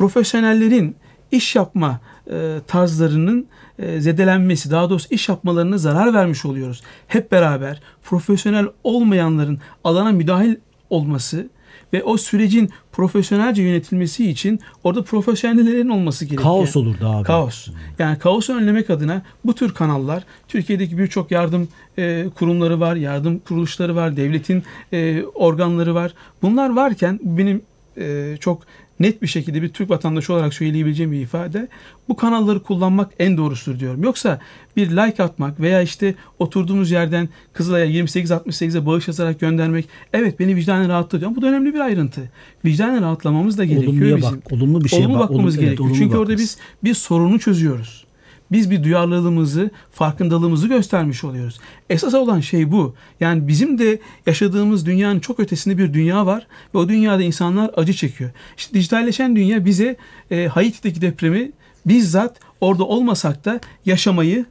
profesyonellerin 0.00 0.96
iş 1.30 1.56
yapma 1.56 2.00
e, 2.30 2.58
tarzlarının 2.66 3.46
e, 3.78 4.00
zedelenmesi, 4.00 4.70
daha 4.70 4.90
doğrusu 4.90 5.08
iş 5.10 5.28
yapmalarına 5.28 5.78
zarar 5.78 6.14
vermiş 6.14 6.44
oluyoruz. 6.44 6.82
Hep 7.06 7.32
beraber 7.32 7.80
profesyonel 8.02 8.66
olmayanların 8.84 9.58
alana 9.84 10.12
müdahil 10.12 10.54
olması 10.90 11.48
ve 11.92 12.02
o 12.02 12.16
sürecin 12.16 12.70
profesyonelce 12.92 13.62
yönetilmesi 13.62 14.30
için 14.30 14.60
orada 14.84 15.02
profesyonellerin 15.02 15.88
olması 15.88 16.24
gerekiyor. 16.24 16.42
Kaos 16.42 16.76
olurdu 16.76 17.06
abi. 17.06 17.24
Kaos. 17.24 17.68
Yani 17.98 18.18
kaosu 18.18 18.54
önlemek 18.54 18.90
adına 18.90 19.22
bu 19.44 19.54
tür 19.54 19.74
kanallar 19.74 20.24
Türkiye'deki 20.48 20.98
birçok 20.98 21.30
yardım 21.30 21.68
e, 21.98 22.26
kurumları 22.34 22.80
var, 22.80 22.96
yardım 22.96 23.38
kuruluşları 23.38 23.96
var, 23.96 24.16
devletin 24.16 24.62
e, 24.92 25.24
organları 25.34 25.94
var. 25.94 26.14
Bunlar 26.42 26.76
varken 26.76 27.20
benim 27.22 27.62
e, 27.96 28.36
çok 28.40 28.62
net 29.00 29.22
bir 29.22 29.26
şekilde 29.26 29.62
bir 29.62 29.68
Türk 29.68 29.90
vatandaşı 29.90 30.32
olarak 30.32 30.54
söyleyebileceğim 30.54 31.12
bir 31.12 31.20
ifade. 31.20 31.68
Bu 32.08 32.16
kanalları 32.16 32.62
kullanmak 32.62 33.10
en 33.18 33.36
doğrusudur 33.36 33.78
diyorum. 33.80 34.02
Yoksa 34.02 34.40
bir 34.76 34.90
like 34.90 35.22
atmak 35.22 35.60
veya 35.60 35.82
işte 35.82 36.14
oturduğumuz 36.38 36.90
yerden 36.90 37.28
Kızılay'a 37.52 37.86
28-68'e 38.04 38.86
bağış 38.86 39.08
yazarak 39.08 39.40
göndermek 39.40 39.88
evet 40.12 40.40
beni 40.40 40.56
vicdanen 40.56 40.88
rahatlatıyor. 40.88 41.36
Bu 41.36 41.42
da 41.42 41.46
önemli 41.46 41.74
bir 41.74 41.80
ayrıntı. 41.80 42.20
Vicdanen 42.64 43.02
rahatlamamız 43.02 43.58
da 43.58 43.64
gerekiyor 43.64 43.92
Olumluya 43.92 44.16
bizim. 44.16 44.36
bak, 44.36 44.52
olumlu 44.52 44.84
bir 44.84 44.88
şeye 44.88 45.00
olumlu 45.02 45.14
bak, 45.18 45.22
bakmamız 45.22 45.54
olumlu- 45.54 45.58
evet, 45.58 45.60
gerekiyor. 45.78 45.86
olumlu 45.88 45.98
Çünkü 45.98 46.16
orada 46.16 46.30
bakması. 46.32 46.42
biz 46.44 46.58
bir 46.84 46.94
sorunu 46.94 47.38
çözüyoruz. 47.38 48.04
Biz 48.52 48.70
bir 48.70 48.84
duyarlılığımızı, 48.84 49.70
farkındalığımızı 49.92 50.68
göstermiş 50.68 51.24
oluyoruz. 51.24 51.60
Esas 51.90 52.14
olan 52.14 52.40
şey 52.40 52.72
bu. 52.72 52.94
Yani 53.20 53.48
bizim 53.48 53.78
de 53.78 53.98
yaşadığımız 54.26 54.86
dünyanın 54.86 55.20
çok 55.20 55.40
ötesinde 55.40 55.78
bir 55.78 55.94
dünya 55.94 56.26
var 56.26 56.46
ve 56.74 56.78
o 56.78 56.88
dünyada 56.88 57.22
insanlar 57.22 57.70
acı 57.76 57.92
çekiyor. 57.92 58.30
İşte 58.56 58.74
dijitalleşen 58.74 59.36
dünya 59.36 59.64
bize 59.64 59.96
e, 60.30 60.46
Haiti'deki 60.46 61.00
depremi 61.00 61.52
bizzat 61.86 62.40
orada 62.60 62.84
olmasak 62.84 63.44
da 63.44 63.60
yaşamayı, 63.86 64.46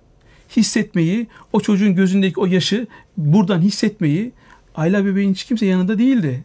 hissetmeyi, 0.58 1.28
o 1.54 1.60
çocuğun 1.60 1.96
gözündeki 1.96 2.40
o 2.40 2.46
yaşı 2.46 2.88
buradan 3.18 3.62
hissetmeyi, 3.62 4.32
Ayla 4.76 5.06
bebeğin 5.06 5.34
hiç 5.34 5.44
kimse 5.44 5.66
yanında 5.66 6.00
değildi. 6.00 6.44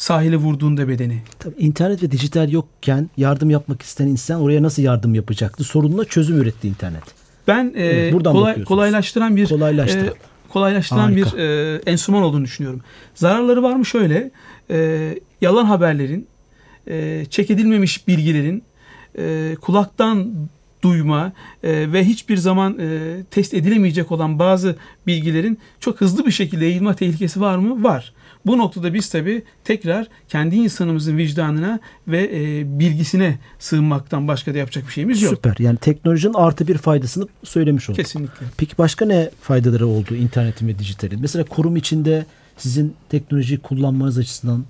Sahile 0.00 0.36
vurduğunda 0.36 0.88
bedeni. 0.88 1.22
Tabii 1.38 1.54
internet 1.58 2.02
ve 2.02 2.10
dijital 2.10 2.50
yokken 2.52 3.10
yardım 3.16 3.50
yapmak 3.50 3.82
isteyen 3.82 4.08
insan 4.08 4.40
oraya 4.40 4.62
nasıl 4.62 4.82
yardım 4.82 5.14
yapacaktı? 5.14 5.64
Sorununa 5.64 6.04
çözüm 6.04 6.36
üretti 6.40 6.68
internet. 6.68 7.02
Ben 7.48 7.72
e, 7.76 7.84
Evet, 7.84 8.12
buradan 8.12 8.32
kolay, 8.32 8.64
kolaylaştıran 8.64 9.36
bir 9.36 9.48
Kolaylaştı. 9.48 9.98
e, 9.98 10.12
kolaylaştıran 10.48 10.98
Harika. 11.00 11.36
bir 11.36 11.38
e, 11.38 11.76
enstrüman 11.86 12.22
olduğunu 12.22 12.44
düşünüyorum. 12.44 12.80
Zararları 13.14 13.62
var 13.62 13.76
mı 13.76 13.86
şöyle? 13.86 14.30
e, 14.70 15.18
yalan 15.40 15.64
haberlerin, 15.64 16.26
e, 16.88 17.24
çek 17.30 17.50
edilmemiş 17.50 18.08
bilgilerin, 18.08 18.62
e, 19.18 19.54
kulaktan 19.60 20.32
duyma 20.82 21.32
e, 21.62 21.92
ve 21.92 22.04
hiçbir 22.04 22.36
zaman 22.36 22.78
e, 22.78 23.16
test 23.30 23.54
edilemeyecek 23.54 24.12
olan 24.12 24.38
bazı 24.38 24.76
bilgilerin 25.06 25.58
çok 25.80 26.00
hızlı 26.00 26.26
bir 26.26 26.30
şekilde 26.30 26.64
yayılma 26.64 26.94
tehlikesi 26.94 27.40
var 27.40 27.56
mı? 27.56 27.84
Var. 27.84 28.12
Bu 28.46 28.58
noktada 28.58 28.94
biz 28.94 29.08
tabii 29.10 29.42
tekrar 29.64 30.06
kendi 30.28 30.56
insanımızın 30.56 31.16
vicdanına 31.16 31.80
ve 32.08 32.30
e, 32.34 32.64
bilgisine 32.78 33.38
sığınmaktan 33.58 34.28
başka 34.28 34.54
da 34.54 34.58
yapacak 34.58 34.86
bir 34.86 34.92
şeyimiz 34.92 35.22
yok. 35.22 35.34
Süper. 35.34 35.56
Yani 35.58 35.76
teknolojinin 35.78 36.34
artı 36.34 36.68
bir 36.68 36.78
faydasını 36.78 37.28
söylemiş 37.44 37.90
olduk. 37.90 37.96
Kesinlikle. 37.96 38.46
Peki 38.56 38.78
başka 38.78 39.06
ne 39.06 39.30
faydaları 39.42 39.86
oldu 39.86 40.14
internetin 40.14 40.68
ve 40.68 40.78
dijitalin? 40.78 41.20
Mesela 41.20 41.44
kurum 41.44 41.76
içinde 41.76 42.26
sizin 42.56 42.94
teknolojiyi 43.08 43.58
kullanmanız 43.58 44.18
açısından 44.18 44.64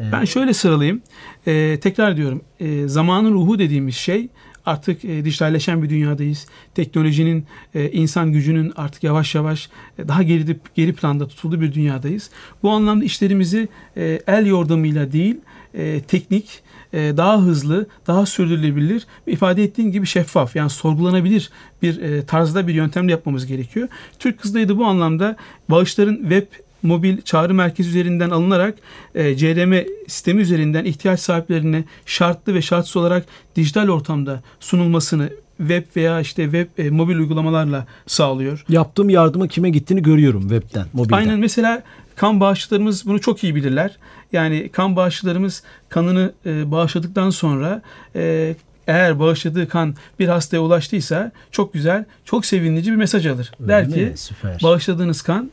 e, 0.00 0.12
Ben 0.12 0.24
şöyle 0.24 0.54
sıralayayım. 0.54 1.02
Ee, 1.46 1.78
tekrar 1.82 2.16
diyorum. 2.16 2.42
e, 2.60 2.88
zamanın 2.88 3.32
ruhu 3.32 3.58
dediğimiz 3.58 3.94
şey 3.94 4.28
artık 4.66 5.04
e, 5.04 5.24
dijitalleşen 5.24 5.82
bir 5.82 5.90
dünyadayız. 5.90 6.46
Teknolojinin, 6.74 7.46
e, 7.74 7.90
insan 7.90 8.32
gücünün 8.32 8.72
artık 8.76 9.04
yavaş 9.04 9.34
yavaş 9.34 9.68
e, 9.98 10.08
daha 10.08 10.22
geride, 10.22 10.56
geri 10.74 10.92
planda 10.92 11.28
tutulduğu 11.28 11.60
bir 11.60 11.72
dünyadayız. 11.72 12.30
Bu 12.62 12.70
anlamda 12.70 13.04
işlerimizi 13.04 13.68
e, 13.96 14.20
el 14.26 14.46
yordamıyla 14.46 15.12
değil, 15.12 15.36
e, 15.74 16.00
teknik, 16.00 16.62
e, 16.92 16.98
daha 17.16 17.40
hızlı, 17.40 17.86
daha 18.06 18.26
sürdürülebilir 18.26 19.06
ifade 19.26 19.64
ettiğin 19.64 19.92
gibi 19.92 20.06
şeffaf 20.06 20.56
yani 20.56 20.70
sorgulanabilir 20.70 21.50
bir 21.82 22.02
e, 22.02 22.26
tarzda 22.26 22.68
bir 22.68 22.74
yöntemle 22.74 23.12
yapmamız 23.12 23.46
gerekiyor. 23.46 23.88
Türk 24.18 24.40
Kızılayı 24.40 24.68
da 24.68 24.78
bu 24.78 24.84
anlamda 24.84 25.36
bağışların 25.68 26.16
web 26.16 26.46
mobil 26.82 27.20
çağrı 27.20 27.54
merkezi 27.54 27.88
üzerinden 27.88 28.30
alınarak 28.30 28.74
e, 29.14 29.36
CRM 29.36 29.84
sistemi 30.08 30.40
üzerinden 30.40 30.84
ihtiyaç 30.84 31.20
sahiplerine 31.20 31.84
şartlı 32.06 32.54
ve 32.54 32.62
şartsız 32.62 32.96
olarak 32.96 33.26
dijital 33.56 33.88
ortamda 33.88 34.42
sunulmasını 34.60 35.30
web 35.58 35.84
veya 35.96 36.20
işte 36.20 36.44
web 36.44 36.68
e, 36.78 36.90
mobil 36.90 37.16
uygulamalarla 37.16 37.86
sağlıyor. 38.06 38.64
yaptığım 38.68 39.10
yardıma 39.10 39.48
kime 39.48 39.70
gittiğini 39.70 40.02
görüyorum 40.02 40.40
webten, 40.40 40.86
mobilden. 40.92 41.16
Aynen 41.16 41.38
mesela 41.38 41.82
kan 42.16 42.40
bağışçılarımız 42.40 43.06
bunu 43.06 43.20
çok 43.20 43.44
iyi 43.44 43.54
bilirler. 43.54 43.96
Yani 44.32 44.68
kan 44.72 44.96
bağışçılarımız 44.96 45.62
kanını 45.88 46.32
e, 46.46 46.70
bağışladıktan 46.70 47.30
sonra 47.30 47.82
e, 48.16 48.54
eğer 48.86 49.18
bağışladığı 49.18 49.68
kan 49.68 49.94
bir 50.18 50.28
hastaya 50.28 50.60
ulaştıysa 50.60 51.32
çok 51.50 51.72
güzel, 51.72 52.04
çok 52.24 52.46
sevindirici 52.46 52.90
bir 52.90 52.96
mesaj 52.96 53.26
alır. 53.26 53.52
Öyle 53.60 53.68
der 53.68 53.86
mi? 53.86 53.94
ki 53.94 54.12
Süper. 54.16 54.60
bağışladığınız 54.62 55.22
kan 55.22 55.50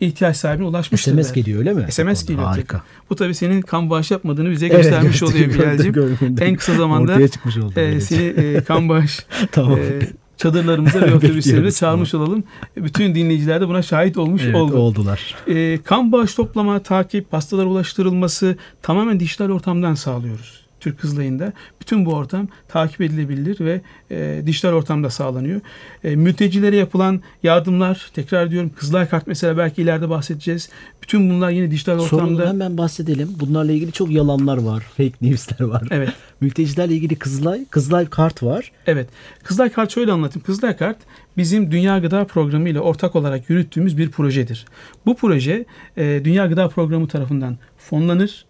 ihtiyaç 0.00 0.36
sahibine 0.36 0.66
ulaşmıştır. 0.66 1.12
SMS 1.12 1.28
der. 1.28 1.34
geliyor 1.34 1.58
öyle 1.58 1.72
mi? 1.72 1.86
SMS 1.92 2.26
geliyor. 2.26 2.44
Harika. 2.46 2.82
Bu 3.10 3.16
tabii 3.16 3.34
senin 3.34 3.60
kan 3.60 3.90
bağış 3.90 4.10
yapmadığını 4.10 4.50
bize 4.50 4.66
Evet, 4.66 4.76
göstermiş 4.76 5.20
gördüm, 5.20 5.34
oluyor 5.34 5.50
Bilal'cim. 5.94 6.36
En 6.40 6.56
kısa 6.56 6.74
zamanda 6.74 7.12
Ortaya 7.12 7.28
çıkmış 7.28 7.56
oldu. 7.56 7.80
e, 7.80 8.00
seni 8.00 8.22
e, 8.26 8.60
kan 8.64 8.88
bağış 8.88 9.26
tamam. 9.52 9.78
e, 9.78 10.08
çadırlarımıza 10.36 11.00
ve 11.00 11.14
otobüslerimize 11.14 11.78
çağırmış 11.80 12.14
olalım. 12.14 12.44
E, 12.76 12.84
Bütün 12.84 13.14
dinleyiciler 13.14 13.60
de 13.60 13.68
buna 13.68 13.82
şahit 13.82 14.16
olmuş 14.16 14.42
evet, 14.44 14.54
oldu. 14.56 14.76
oldular. 14.76 15.34
E, 15.48 15.78
kan 15.84 16.12
bağış 16.12 16.34
toplama, 16.34 16.78
takip, 16.78 17.32
hastalara 17.32 17.66
ulaştırılması 17.66 18.56
tamamen 18.82 19.20
dijital 19.20 19.50
ortamdan 19.50 19.94
sağlıyoruz. 19.94 20.65
Türk 20.80 20.98
Kızılayı'nda 20.98 21.52
bütün 21.80 22.06
bu 22.06 22.14
ortam 22.14 22.48
takip 22.68 23.00
edilebilir 23.00 23.60
ve 23.60 23.80
e, 24.10 24.42
dijital 24.46 24.72
ortamda 24.72 25.10
sağlanıyor. 25.10 25.60
E, 26.04 26.16
mültecilere 26.16 26.76
yapılan 26.76 27.20
yardımlar, 27.42 28.10
tekrar 28.14 28.50
diyorum 28.50 28.70
Kızılay 28.76 29.08
Kart 29.08 29.26
mesela 29.26 29.58
belki 29.58 29.82
ileride 29.82 30.10
bahsedeceğiz. 30.10 30.68
Bütün 31.02 31.30
bunlar 31.30 31.50
yine 31.50 31.70
dijital 31.70 31.98
Sorun 31.98 32.22
ortamda. 32.22 32.48
hemen 32.48 32.78
bahsedelim. 32.78 33.28
Bunlarla 33.40 33.72
ilgili 33.72 33.92
çok 33.92 34.10
yalanlar 34.10 34.56
var. 34.58 34.80
Fake 34.96 35.12
news'ler 35.22 35.66
var. 35.66 35.82
Evet. 35.90 36.08
Mültecilerle 36.40 36.94
ilgili 36.94 37.16
Kızılay, 37.16 37.64
Kızılay 37.64 38.06
kart 38.06 38.42
var. 38.42 38.72
Evet. 38.86 39.08
Kızılay 39.42 39.72
Kart 39.72 39.94
şöyle 39.94 40.12
anlatayım. 40.12 40.44
Kızılay 40.46 40.76
Kart 40.76 40.96
bizim 41.36 41.70
Dünya 41.70 41.98
Gıda 41.98 42.24
Programı 42.24 42.68
ile 42.68 42.80
ortak 42.80 43.16
olarak 43.16 43.50
yürüttüğümüz 43.50 43.98
bir 43.98 44.10
projedir. 44.10 44.64
Bu 45.06 45.16
proje 45.16 45.64
e, 45.96 46.20
Dünya 46.24 46.46
Gıda 46.46 46.68
Programı 46.68 47.08
tarafından 47.08 47.58
fonlanır. 47.78 48.45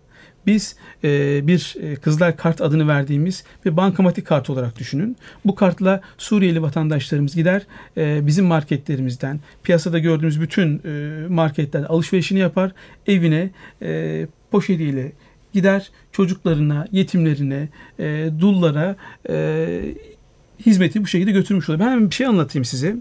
Biz 0.46 0.76
e, 1.04 1.40
bir 1.46 1.74
e, 1.80 1.96
Kızılay 1.96 2.36
Kart 2.36 2.60
adını 2.60 2.88
verdiğimiz 2.88 3.44
bir 3.64 3.76
bankamatik 3.76 4.26
kart 4.26 4.50
olarak 4.50 4.78
düşünün. 4.78 5.16
Bu 5.44 5.54
kartla 5.54 6.00
Suriyeli 6.18 6.62
vatandaşlarımız 6.62 7.34
gider 7.34 7.62
e, 7.96 8.26
bizim 8.26 8.44
marketlerimizden, 8.44 9.40
piyasada 9.62 9.98
gördüğümüz 9.98 10.40
bütün 10.40 10.82
e, 10.84 11.28
marketlerden 11.28 11.88
alışverişini 11.88 12.38
yapar, 12.38 12.72
evine 13.06 13.50
e, 13.82 14.26
poşetiyle 14.50 15.12
gider 15.52 15.90
çocuklarına, 16.12 16.86
yetimlerine, 16.92 17.68
e, 17.98 18.30
dullara 18.40 18.96
e, 19.28 19.94
hizmeti 20.66 21.02
bu 21.02 21.06
şekilde 21.06 21.32
götürmüş 21.32 21.68
oluyor. 21.68 21.80
Ben 21.80 21.90
hemen 21.90 22.10
bir 22.10 22.14
şey 22.14 22.26
anlatayım 22.26 22.64
size. 22.64 22.96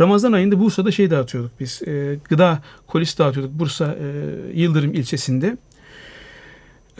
Ramazan 0.00 0.32
ayında 0.32 0.60
Bursa'da 0.60 0.90
şey 0.90 1.10
dağıtıyorduk 1.10 1.52
biz. 1.60 1.82
E, 1.82 2.18
gıda 2.28 2.62
kolisi 2.86 3.18
dağıtıyorduk 3.18 3.58
Bursa 3.58 3.96
e, 4.00 4.60
Yıldırım 4.60 4.94
ilçesinde. 4.94 5.56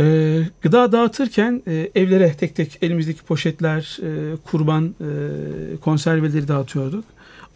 E, 0.00 0.40
gıda 0.62 0.92
dağıtırken 0.92 1.62
e, 1.66 1.90
evlere 1.94 2.34
tek 2.34 2.56
tek 2.56 2.78
elimizdeki 2.82 3.22
poşetler, 3.22 3.98
e, 4.02 4.36
kurban, 4.36 4.94
e, 5.00 5.76
konserveleri 5.76 6.48
dağıtıyorduk. 6.48 7.04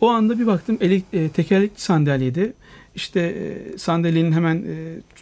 O 0.01 0.09
anda 0.09 0.39
bir 0.39 0.47
baktım 0.47 0.79
elek, 0.81 1.05
e, 1.13 1.29
tekerlekli 1.29 1.81
sandalyede 1.81 2.53
işte 2.95 3.59
sandalyenin 3.77 4.33
hemen 4.33 4.65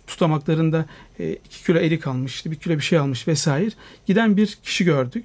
tutamaklarında 0.07 0.85
2 1.19 1.65
kilo 1.65 1.79
erik 1.79 2.07
almış, 2.07 2.47
1 2.47 2.55
kilo 2.55 2.75
bir 2.75 2.81
şey 2.81 2.99
almış 2.99 3.29
vesaire. 3.29 3.71
Giden 4.07 4.37
bir 4.37 4.59
kişi 4.63 4.85
gördük 4.85 5.25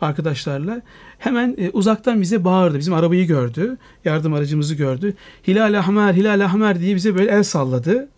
arkadaşlarla. 0.00 0.82
Hemen 1.18 1.56
uzaktan 1.72 2.20
bize 2.20 2.44
bağırdı. 2.44 2.78
Bizim 2.78 2.94
arabayı 2.94 3.26
gördü. 3.26 3.76
Yardım 4.04 4.34
aracımızı 4.34 4.74
gördü. 4.74 5.14
Hilal 5.48 5.78
Ahmer, 5.78 6.14
Hilal 6.14 6.44
Ahmer 6.44 6.80
diye 6.80 6.96
bize 6.96 7.14
böyle 7.14 7.30
el 7.30 7.42
salladı. 7.42 8.08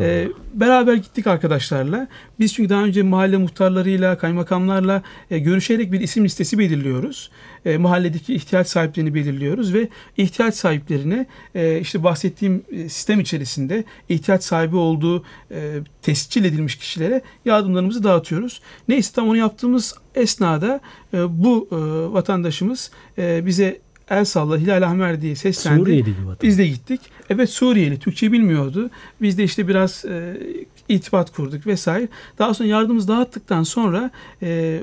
Ee, 0.00 0.28
beraber 0.54 0.94
gittik 0.94 1.26
arkadaşlarla. 1.26 2.08
Biz 2.40 2.54
çünkü 2.54 2.68
daha 2.68 2.84
önce 2.84 3.02
mahalle 3.02 3.36
muhtarlarıyla, 3.36 4.18
kaymakamlarla 4.18 5.02
e, 5.30 5.38
görüşerek 5.38 5.92
bir 5.92 6.00
isim 6.00 6.24
listesi 6.24 6.58
belirliyoruz. 6.58 7.30
E, 7.64 7.78
mahalledeki 7.78 8.34
ihtiyaç 8.34 8.68
sahiplerini 8.68 9.14
belirliyoruz 9.14 9.74
ve 9.74 9.88
ihtiyaç 10.16 10.54
sahiplerine 10.54 11.26
e, 11.54 11.80
işte 11.80 12.04
bahsettiğim 12.04 12.64
e, 12.72 12.88
sistem 12.88 13.20
içerisinde 13.20 13.84
ihtiyaç 14.08 14.44
sahibi 14.44 14.76
olduğu 14.76 15.24
e, 15.50 15.78
tescil 16.02 16.44
edilmiş 16.44 16.76
kişilere 16.76 17.22
yardımlarımızı 17.44 18.04
dağıtıyoruz. 18.04 18.60
Neyse 18.88 19.14
tam 19.14 19.28
onu 19.28 19.36
yaptığımız 19.36 19.94
esnada 20.14 20.80
e, 21.14 21.44
bu 21.44 21.68
e, 21.72 21.76
vatandaşımız 22.12 22.90
e, 23.18 23.46
bize 23.46 23.80
el 24.10 24.24
salla 24.24 24.58
Hilal 24.58 24.82
Ahmer 24.82 25.20
diye 25.20 25.36
seslendi. 25.36 25.80
Suriyeli. 25.80 26.14
Biz 26.42 26.58
de 26.58 26.66
gittik. 26.66 27.00
Evet 27.30 27.50
Suriyeli. 27.50 27.98
Türkçe 27.98 28.32
bilmiyordu. 28.32 28.90
Biz 29.22 29.38
de 29.38 29.44
işte 29.44 29.68
biraz 29.68 30.04
e, 30.04 30.40
itibat 30.88 31.32
kurduk 31.32 31.66
vesaire. 31.66 32.08
Daha 32.38 32.54
sonra 32.54 32.68
yardımımızı 32.68 33.08
dağıttıktan 33.08 33.62
sonra 33.62 34.10
e, 34.42 34.82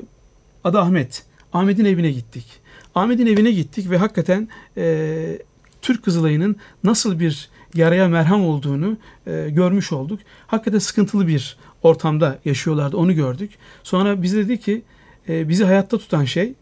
adı 0.64 0.78
Ahmet. 0.78 1.24
Ahmet'in 1.52 1.84
evine 1.84 2.10
gittik. 2.10 2.46
Ahmet'in 2.94 3.26
evine 3.26 3.50
gittik 3.50 3.90
ve 3.90 3.96
hakikaten 3.96 4.48
e, 4.76 5.38
Türk 5.82 6.04
Kızılayı'nın 6.04 6.56
nasıl 6.84 7.20
bir 7.20 7.50
yaraya 7.74 8.08
merhem 8.08 8.44
olduğunu 8.44 8.96
e, 9.26 9.50
görmüş 9.50 9.92
olduk. 9.92 10.20
Hakikaten 10.46 10.78
sıkıntılı 10.78 11.28
bir 11.28 11.56
ortamda 11.82 12.38
yaşıyorlardı. 12.44 12.96
Onu 12.96 13.14
gördük. 13.14 13.50
Sonra 13.82 14.22
bize 14.22 14.38
dedi 14.38 14.60
ki 14.60 14.82
e, 15.28 15.48
bizi 15.48 15.64
hayatta 15.64 15.98
tutan 15.98 16.24
şey 16.24 16.54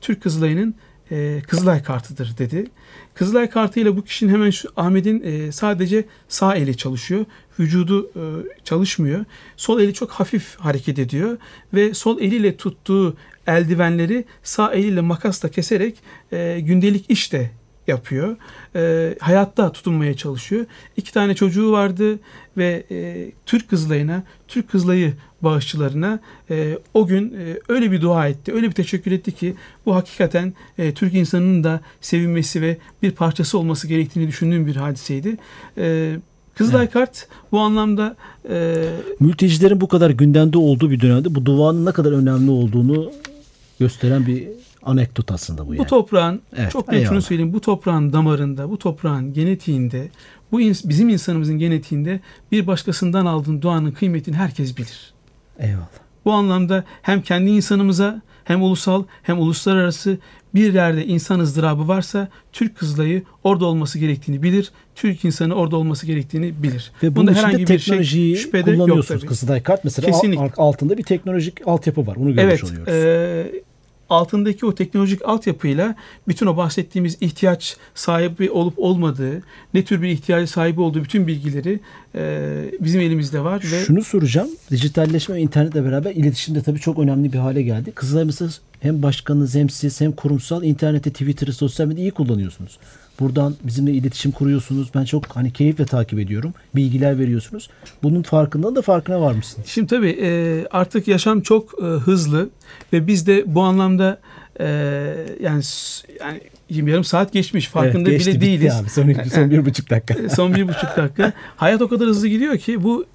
Türk 0.00 0.22
Kızılay'ın 0.22 0.74
e, 1.10 1.42
Kızılay 1.48 1.82
kartıdır 1.82 2.34
dedi. 2.38 2.66
Kızılay 3.14 3.50
kartıyla 3.50 3.96
bu 3.96 4.04
kişinin 4.04 4.32
hemen 4.32 4.50
şu 4.50 4.68
Ahmet'in 4.76 5.22
e, 5.22 5.52
sadece 5.52 6.04
sağ 6.28 6.54
eli 6.54 6.76
çalışıyor. 6.76 7.24
Vücudu 7.58 8.10
e, 8.16 8.22
çalışmıyor. 8.64 9.24
Sol 9.56 9.80
eli 9.80 9.94
çok 9.94 10.10
hafif 10.10 10.56
hareket 10.56 10.98
ediyor 10.98 11.38
ve 11.74 11.94
sol 11.94 12.20
eliyle 12.20 12.56
tuttuğu 12.56 13.16
eldivenleri 13.46 14.24
sağ 14.42 14.72
eliyle 14.72 15.00
makasla 15.00 15.48
keserek 15.48 15.96
e, 16.32 16.60
gündelik 16.60 17.04
işte 17.08 17.50
yapıyor. 17.86 18.36
E, 18.76 19.14
hayatta 19.20 19.72
tutunmaya 19.72 20.16
çalışıyor. 20.16 20.66
İki 20.96 21.12
tane 21.12 21.34
çocuğu 21.34 21.72
vardı 21.72 22.18
ve 22.56 22.86
e, 22.90 23.30
Türk 23.46 23.70
Kızılay'ına, 23.70 24.22
Türk 24.48 24.70
Kızılay'ı 24.70 25.12
bağışçılarına 25.42 26.20
e, 26.50 26.78
o 26.94 27.06
gün 27.06 27.34
e, 27.34 27.58
öyle 27.68 27.92
bir 27.92 28.00
dua 28.00 28.28
etti, 28.28 28.52
öyle 28.52 28.66
bir 28.66 28.72
teşekkür 28.72 29.12
etti 29.12 29.32
ki 29.32 29.54
bu 29.86 29.94
hakikaten 29.94 30.54
e, 30.78 30.94
Türk 30.94 31.14
insanının 31.14 31.64
da 31.64 31.80
sevinmesi 32.00 32.62
ve 32.62 32.76
bir 33.02 33.10
parçası 33.10 33.58
olması 33.58 33.88
gerektiğini 33.88 34.28
düşündüğüm 34.28 34.66
bir 34.66 34.76
hadiseydi. 34.76 35.36
E, 35.78 36.16
Kızılay 36.54 36.82
Evet. 36.82 36.92
Kart 36.92 37.28
bu 37.52 37.58
anlamda 37.60 38.16
e, 38.50 38.84
Mültecilerin 39.20 39.80
bu 39.80 39.88
kadar 39.88 40.10
gündemde 40.10 40.58
olduğu 40.58 40.90
bir 40.90 41.00
dönemde 41.00 41.34
bu 41.34 41.46
duanın 41.46 41.86
ne 41.86 41.92
kadar 41.92 42.12
önemli 42.12 42.50
olduğunu 42.50 43.12
gösteren 43.80 44.26
bir 44.26 44.48
anekdot 44.82 45.30
aslında 45.32 45.66
bu 45.66 45.70
Bu 45.70 45.74
yani. 45.74 45.86
toprağın 45.86 46.40
Evet, 46.56 46.72
çok 46.72 46.92
net 46.92 47.08
şunu 47.08 47.22
söyleyeyim. 47.22 47.52
Bu 47.52 47.60
toprağın 47.60 48.12
damarında, 48.12 48.70
bu 48.70 48.78
toprağın 48.78 49.32
genetiğinde, 49.32 50.08
bu 50.52 50.60
ins- 50.60 50.88
bizim 50.88 51.08
insanımızın 51.08 51.58
genetiğinde 51.58 52.20
bir 52.52 52.66
başkasından 52.66 53.26
aldığın 53.26 53.62
duanın 53.62 53.90
kıymetini 53.92 54.36
herkes 54.36 54.76
bilir. 54.76 55.12
Eyvallah. 55.60 55.88
Bu 56.24 56.32
anlamda 56.32 56.84
hem 57.02 57.22
kendi 57.22 57.50
insanımıza 57.50 58.22
hem 58.44 58.62
ulusal 58.62 59.04
hem 59.22 59.38
uluslararası 59.38 60.18
bir 60.54 60.74
yerde 60.74 61.06
insan 61.06 61.40
ızdırabı 61.40 61.88
varsa 61.88 62.28
Türk 62.52 62.76
Kızılay'ı 62.78 63.22
orada 63.44 63.66
olması 63.66 63.98
gerektiğini 63.98 64.42
bilir. 64.42 64.70
Türk 64.94 65.24
insanı 65.24 65.54
orada 65.54 65.76
olması 65.76 66.06
gerektiğini 66.06 66.62
bilir. 66.62 66.92
Ve 67.02 67.16
bunun 67.16 67.26
Bunda 67.26 67.38
herhangi 67.38 67.66
bir 67.66 67.78
şey, 67.78 68.36
şüphede 68.36 68.70
yok 68.70 69.06
tabii. 69.06 69.26
Kızılay 69.26 69.62
kart 69.62 69.84
mesela 69.84 70.06
Kesinlikle. 70.06 70.42
al- 70.42 70.50
altında 70.56 70.98
bir 70.98 71.02
teknolojik 71.02 71.68
altyapı 71.68 72.06
var. 72.06 72.16
Onu 72.16 72.34
görmüş 72.34 72.42
Evet, 72.44 72.64
oluyoruz. 72.64 72.92
e, 72.92 73.62
altındaki 74.10 74.66
o 74.66 74.74
teknolojik 74.74 75.28
altyapıyla 75.28 75.94
bütün 76.28 76.46
o 76.46 76.56
bahsettiğimiz 76.56 77.16
ihtiyaç 77.20 77.76
sahibi 77.94 78.50
olup 78.50 78.74
olmadığı, 78.76 79.42
ne 79.74 79.84
tür 79.84 80.02
bir 80.02 80.08
ihtiyacı 80.08 80.46
sahibi 80.46 80.80
olduğu 80.80 81.04
bütün 81.04 81.26
bilgileri 81.26 81.80
e, 82.14 82.50
bizim 82.80 83.00
elimizde 83.00 83.40
var 83.40 83.62
ve 83.72 83.84
Şunu 83.84 84.04
soracağım. 84.04 84.48
Dijitalleşme 84.70 85.40
internetle 85.40 85.84
beraber 85.84 86.10
iletişim 86.10 86.54
de 86.54 86.62
tabii 86.62 86.80
çok 86.80 86.98
önemli 86.98 87.32
bir 87.32 87.38
hale 87.38 87.62
geldi. 87.62 87.92
Kızılay 87.92 88.24
mesela 88.24 88.50
hem 88.80 89.02
başkanınız 89.02 89.54
hem 89.54 89.70
siz 89.70 90.00
hem 90.00 90.12
kurumsal 90.12 90.62
interneti, 90.62 91.12
Twitter'ı, 91.12 91.52
sosyal 91.52 91.86
medyayı 91.86 92.08
iyi 92.08 92.10
kullanıyorsunuz. 92.10 92.78
Buradan 93.20 93.54
bizimle 93.64 93.92
iletişim 93.92 94.32
kuruyorsunuz. 94.32 94.88
Ben 94.94 95.04
çok 95.04 95.36
hani 95.36 95.52
keyifle 95.52 95.86
takip 95.86 96.18
ediyorum. 96.18 96.54
Bilgiler 96.74 97.18
veriyorsunuz. 97.18 97.70
Bunun 98.02 98.22
farkında 98.22 98.76
da 98.76 98.82
farkına 98.82 99.20
var 99.20 99.32
mısınız? 99.32 99.66
Şimdi 99.68 99.86
tabii 99.86 100.18
e, 100.22 100.64
artık 100.70 101.08
yaşam 101.08 101.40
çok 101.40 101.82
e, 101.82 101.84
hızlı 101.84 102.50
ve 102.92 103.06
biz 103.06 103.26
de 103.26 103.44
bu 103.46 103.62
anlamda 103.62 104.20
e, 104.60 104.66
yani 105.40 105.62
yani 106.20 106.40
yarım 106.70 107.04
saat 107.04 107.32
geçmiş 107.32 107.68
farkında 107.68 108.08
Evet, 108.10 108.18
geçti, 108.18 108.30
bile 108.30 108.40
değiliz. 108.40 108.74
Abi. 108.74 108.90
Son, 108.90 109.12
son 109.34 109.50
bir 109.50 109.66
buçuk 109.66 109.90
dakika. 109.90 110.28
Son 110.28 110.54
bir 110.54 110.68
buçuk 110.68 110.96
dakika. 110.96 111.32
Hayat 111.56 111.82
o 111.82 111.88
kadar 111.88 112.08
hızlı 112.08 112.28
gidiyor 112.28 112.58
ki 112.58 112.82
bu 112.82 113.06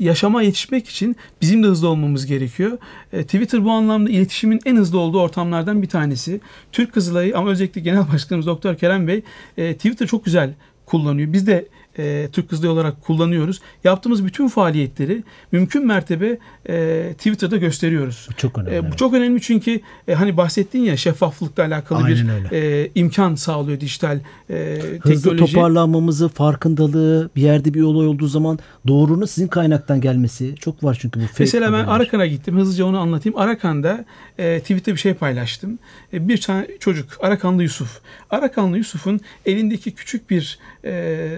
yaşama 0.00 0.42
yetişmek 0.42 0.88
için 0.88 1.16
bizim 1.40 1.62
de 1.62 1.66
hızlı 1.66 1.88
olmamız 1.88 2.26
gerekiyor. 2.26 2.78
E, 3.12 3.22
Twitter 3.22 3.64
bu 3.64 3.70
anlamda 3.70 4.10
iletişimin 4.10 4.60
en 4.64 4.76
hızlı 4.76 4.98
olduğu 4.98 5.20
ortamlardan 5.20 5.82
bir 5.82 5.88
tanesi. 5.88 6.40
Türk 6.72 6.92
Kızılay'ı 6.92 7.38
ama 7.38 7.50
özellikle 7.50 7.80
Genel 7.80 8.12
Başkanımız 8.12 8.46
Doktor 8.46 8.76
Kerem 8.76 9.08
Bey 9.08 9.22
e, 9.56 9.74
Twitter 9.74 10.06
çok 10.06 10.24
güzel 10.24 10.54
kullanıyor. 10.86 11.32
Biz 11.32 11.46
de 11.46 11.68
e, 11.98 12.28
Türk 12.32 12.50
Kızılayı 12.50 12.72
olarak 12.72 13.02
kullanıyoruz. 13.02 13.60
Yaptığımız 13.84 14.24
bütün 14.26 14.48
faaliyetleri 14.48 15.22
mümkün 15.52 15.86
mertebe 15.86 16.38
e, 16.68 17.08
Twitter'da 17.18 17.56
gösteriyoruz. 17.56 18.28
Çok 18.36 18.58
önemli. 18.58 18.76
E, 18.76 18.92
bu 18.92 18.96
çok 18.96 19.14
önemli 19.14 19.40
çünkü 19.40 19.80
e, 20.08 20.14
hani 20.14 20.36
bahsettin 20.36 20.78
ya 20.80 20.96
şeffaflıkla 20.96 21.62
alakalı 21.64 22.04
Aynen 22.04 22.28
bir 22.28 22.32
öyle. 22.32 22.82
e, 22.82 22.90
imkan 22.94 23.34
sağlıyor 23.34 23.80
dijital 23.80 24.20
e, 24.50 24.78
Hızlı 25.02 25.22
teknoloji. 25.30 25.54
toparlanmamızı, 25.54 26.28
farkındalığı, 26.28 27.30
bir 27.36 27.42
yerde 27.42 27.74
bir 27.74 27.82
olay 27.82 28.06
olduğu 28.06 28.26
zaman 28.28 28.58
doğrunun 28.88 29.26
sizin 29.26 29.48
kaynaktan 29.48 30.00
gelmesi. 30.00 30.54
Çok 30.60 30.84
var 30.84 30.98
çünkü 31.00 31.20
bu 31.20 31.24
Mesela 31.38 31.72
ben. 31.72 31.84
Arakan'a 31.84 32.26
gittim. 32.26 32.56
Hızlıca 32.56 32.84
onu 32.84 32.98
anlatayım. 32.98 33.38
Arakan'da 33.38 34.04
e, 34.38 34.60
Twitter'da 34.60 34.94
bir 34.96 35.00
şey 35.00 35.14
paylaştım. 35.14 35.78
E, 36.12 36.28
bir 36.28 36.40
tane 36.40 36.66
çocuk 36.80 37.08
Arakanlı 37.20 37.62
Yusuf. 37.62 38.00
Arakanlı 38.30 38.78
Yusuf'un 38.78 39.20
elindeki 39.46 39.90
küçük 39.94 40.30
bir 40.30 40.58
e, 40.84 41.28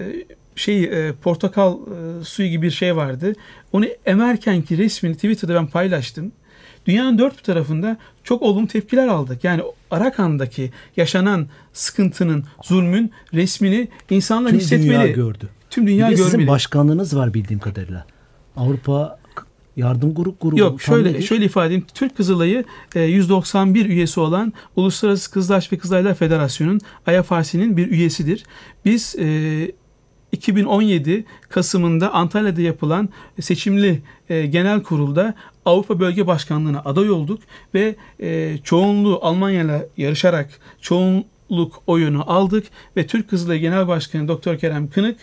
şey 0.61 0.83
e, 0.83 1.13
portakal 1.13 1.73
e, 1.77 2.23
suyu 2.23 2.49
gibi 2.49 2.65
bir 2.65 2.71
şey 2.71 2.95
vardı. 2.95 3.33
Onu 3.73 3.85
emerkenki 4.05 4.77
resmini 4.77 5.15
Twitter'da 5.15 5.55
ben 5.55 5.67
paylaştım. 5.67 6.31
Dünyanın 6.85 7.17
dört 7.17 7.37
bir 7.37 7.43
tarafında 7.43 7.97
çok 8.23 8.41
olumlu 8.41 8.67
tepkiler 8.67 9.07
aldık. 9.07 9.43
Yani 9.43 9.61
Arakan'daki 9.91 10.71
yaşanan 10.97 11.47
sıkıntının, 11.73 12.45
zulmün 12.63 13.11
resmini 13.33 13.87
insanlar 14.09 14.49
Tüm 14.49 14.59
hissetmeli. 14.59 14.89
dünya 14.89 15.07
gördü. 15.07 15.49
Tüm 15.69 15.87
Bir 15.87 15.91
dünya 15.91 16.09
de 16.09 16.13
görmeli. 16.13 16.31
sizin 16.31 16.47
başkanlığınız 16.47 17.15
var 17.15 17.33
bildiğim 17.33 17.59
kadarıyla. 17.59 18.05
Avrupa 18.55 19.21
Yardım 19.77 20.13
Grup 20.15 20.41
grubu. 20.41 20.59
Yok 20.59 20.81
şöyle 20.81 21.09
nedir? 21.13 21.23
şöyle 21.23 21.45
ifade 21.45 21.67
edeyim. 21.67 21.85
Türk 21.93 22.17
Kızılay'ı 22.17 22.63
e, 22.95 23.01
191 23.01 23.85
üyesi 23.85 24.19
olan 24.19 24.53
Uluslararası 24.75 25.31
Kızılaç 25.31 25.73
ve 25.73 25.77
Kızılaylar 25.77 26.15
Federasyonu'nun 26.15 26.79
IFRC'nin 27.07 27.77
bir 27.77 27.91
üyesidir. 27.91 28.43
Biz 28.85 29.15
e, 29.19 29.25
2017 30.31 31.25
Kasım'ında 31.49 32.13
Antalya'da 32.13 32.61
yapılan 32.61 33.09
seçimli 33.41 34.01
e, 34.29 34.45
genel 34.45 34.83
kurulda 34.83 35.33
Avrupa 35.65 35.99
Bölge 35.99 36.27
Başkanlığı'na 36.27 36.81
aday 36.85 37.11
olduk 37.11 37.39
ve 37.73 37.95
e, 38.19 38.57
çoğunluğu 38.63 39.19
Almanya'yla 39.21 39.85
yarışarak 39.97 40.49
çoğunluk 40.81 41.83
oyunu 41.87 42.31
aldık 42.31 42.65
ve 42.97 43.07
Türk 43.07 43.29
Kızılayı 43.29 43.61
Genel 43.61 43.87
Başkanı 43.87 44.27
Doktor 44.27 44.57
Kerem 44.57 44.89
Kınık 44.89 45.17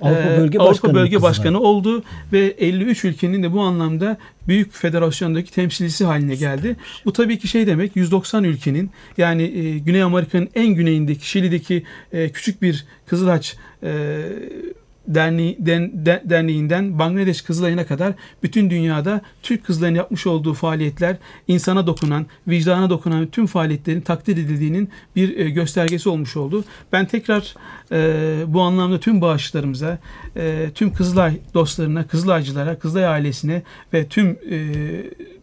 Avrupa 0.00 0.20
e, 0.20 0.38
Bölge 0.38 0.58
Avrupa 0.58 0.70
Başkanı 0.70 0.94
Bölge 0.94 1.14
Kızılay. 1.14 1.30
Başkanı 1.30 1.60
oldu 1.60 2.02
ve 2.32 2.54
53 2.58 3.04
ülkenin 3.04 3.42
de 3.42 3.52
bu 3.52 3.60
anlamda 3.60 4.18
büyük 4.48 4.74
federasyondaki 4.74 5.52
temsilcisi 5.52 6.04
haline 6.04 6.34
geldi. 6.34 6.76
Bu 7.04 7.12
tabii 7.12 7.38
ki 7.38 7.48
şey 7.48 7.66
demek 7.66 7.96
190 7.96 8.44
ülkenin 8.44 8.90
yani 9.18 9.42
e, 9.42 9.78
Güney 9.78 10.02
Amerika'nın 10.02 10.48
en 10.54 10.68
güneyindeki 10.68 11.28
Şili'deki 11.28 11.82
e, 12.12 12.28
küçük 12.28 12.62
bir 12.62 12.86
Kızılaç 13.06 13.56
e, 13.82 14.74
derneği, 15.14 15.56
den- 15.66 16.06
de- 16.06 16.22
derneğinden 16.24 16.98
Bangladeş 16.98 17.42
Kızılayı'na 17.42 17.86
kadar 17.86 18.12
bütün 18.42 18.70
dünyada 18.70 19.20
Türk 19.42 19.64
Kızılayı'nın 19.66 19.98
yapmış 19.98 20.26
olduğu 20.26 20.54
faaliyetler 20.54 21.16
insana 21.48 21.86
dokunan, 21.86 22.26
vicdana 22.48 22.90
dokunan 22.90 23.26
tüm 23.26 23.46
faaliyetlerin 23.46 24.00
takdir 24.00 24.32
edildiğinin 24.32 24.88
bir 25.16 25.38
e, 25.38 25.50
göstergesi 25.50 26.08
olmuş 26.08 26.36
oldu. 26.36 26.64
Ben 26.92 27.06
tekrar 27.06 27.54
e, 27.92 28.36
bu 28.46 28.60
anlamda 28.62 29.00
tüm 29.00 29.20
bağışlarımıza, 29.20 29.98
e, 30.36 30.70
tüm 30.74 30.92
Kızılay 30.92 31.36
dostlarına, 31.54 32.06
Kızılaycılara, 32.06 32.78
Kızılay 32.78 33.06
ailesine 33.06 33.62
ve 33.94 34.06
tüm 34.08 34.26
e, 34.50 34.58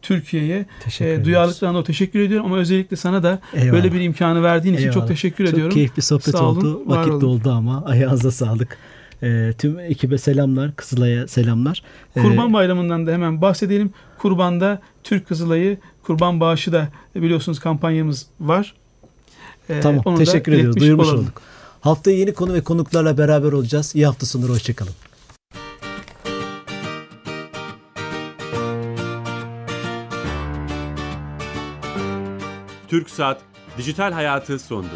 Türkiye'ye 0.02 0.66
e, 1.00 1.26
duyarlılıklarına 1.26 1.84
teşekkür 1.84 2.20
ediyorum 2.20 2.46
ama 2.46 2.58
özellikle 2.58 2.98
sana 2.98 3.24
da 3.24 3.40
Eyvallah. 3.54 3.74
böyle 3.74 3.94
bir 3.94 4.02
imkanı 4.02 4.44
verdiğin 4.44 4.74
için 4.74 4.84
Eyvallah. 4.84 5.00
çok 5.00 5.08
teşekkür 5.08 5.46
Çok 5.46 5.54
ediyorum. 5.54 5.74
keyifli 5.74 6.02
sohbet 6.02 6.26
Sağ 6.38 6.44
olun, 6.46 6.58
oldu. 6.60 6.84
var 6.86 6.98
Vakit 6.98 7.12
olun. 7.14 7.22
doldu 7.22 7.52
ama 7.52 7.86
ayağınıza 7.86 8.32
sağlık. 8.32 8.78
Ee, 9.24 9.54
tüm 9.58 9.80
ekibe 9.80 10.18
selamlar. 10.18 10.76
Kızılay'a 10.76 11.28
selamlar. 11.28 11.84
Ee, 12.16 12.22
Kurban 12.22 12.54
Bayramı'ndan 12.54 13.08
da 13.08 13.12
hemen 13.12 13.42
bahsedelim. 13.42 13.94
Kurban'da 14.18 14.82
Türk 15.04 15.28
Kızılayı 15.28 15.78
kurban 16.04 16.40
bağışı 16.40 16.72
da 16.72 16.88
biliyorsunuz 17.16 17.60
kampanyamız 17.60 18.26
var. 18.40 18.74
Ee, 19.70 19.80
Tamam. 19.82 20.02
onu 20.06 20.16
da 20.16 20.20
Teşekkür 20.24 20.52
ediyoruz. 20.52 20.80
Duyurmuş 20.82 21.08
olalım. 21.08 21.20
olduk. 21.20 21.42
Haftaya 21.82 22.18
yeni 22.18 22.34
konu 22.34 22.54
ve 22.54 22.62
konuklarla 22.62 23.18
beraber 23.18 23.52
olacağız. 23.52 23.96
İyi 23.96 24.06
hafta 24.06 24.26
sonları. 24.26 24.52
Hoşçakalın. 24.52 24.94
Türk 32.88 33.10
Saat 33.10 33.42
Dijital 33.78 34.12
Hayatı 34.12 34.60
sondu. 34.60 34.88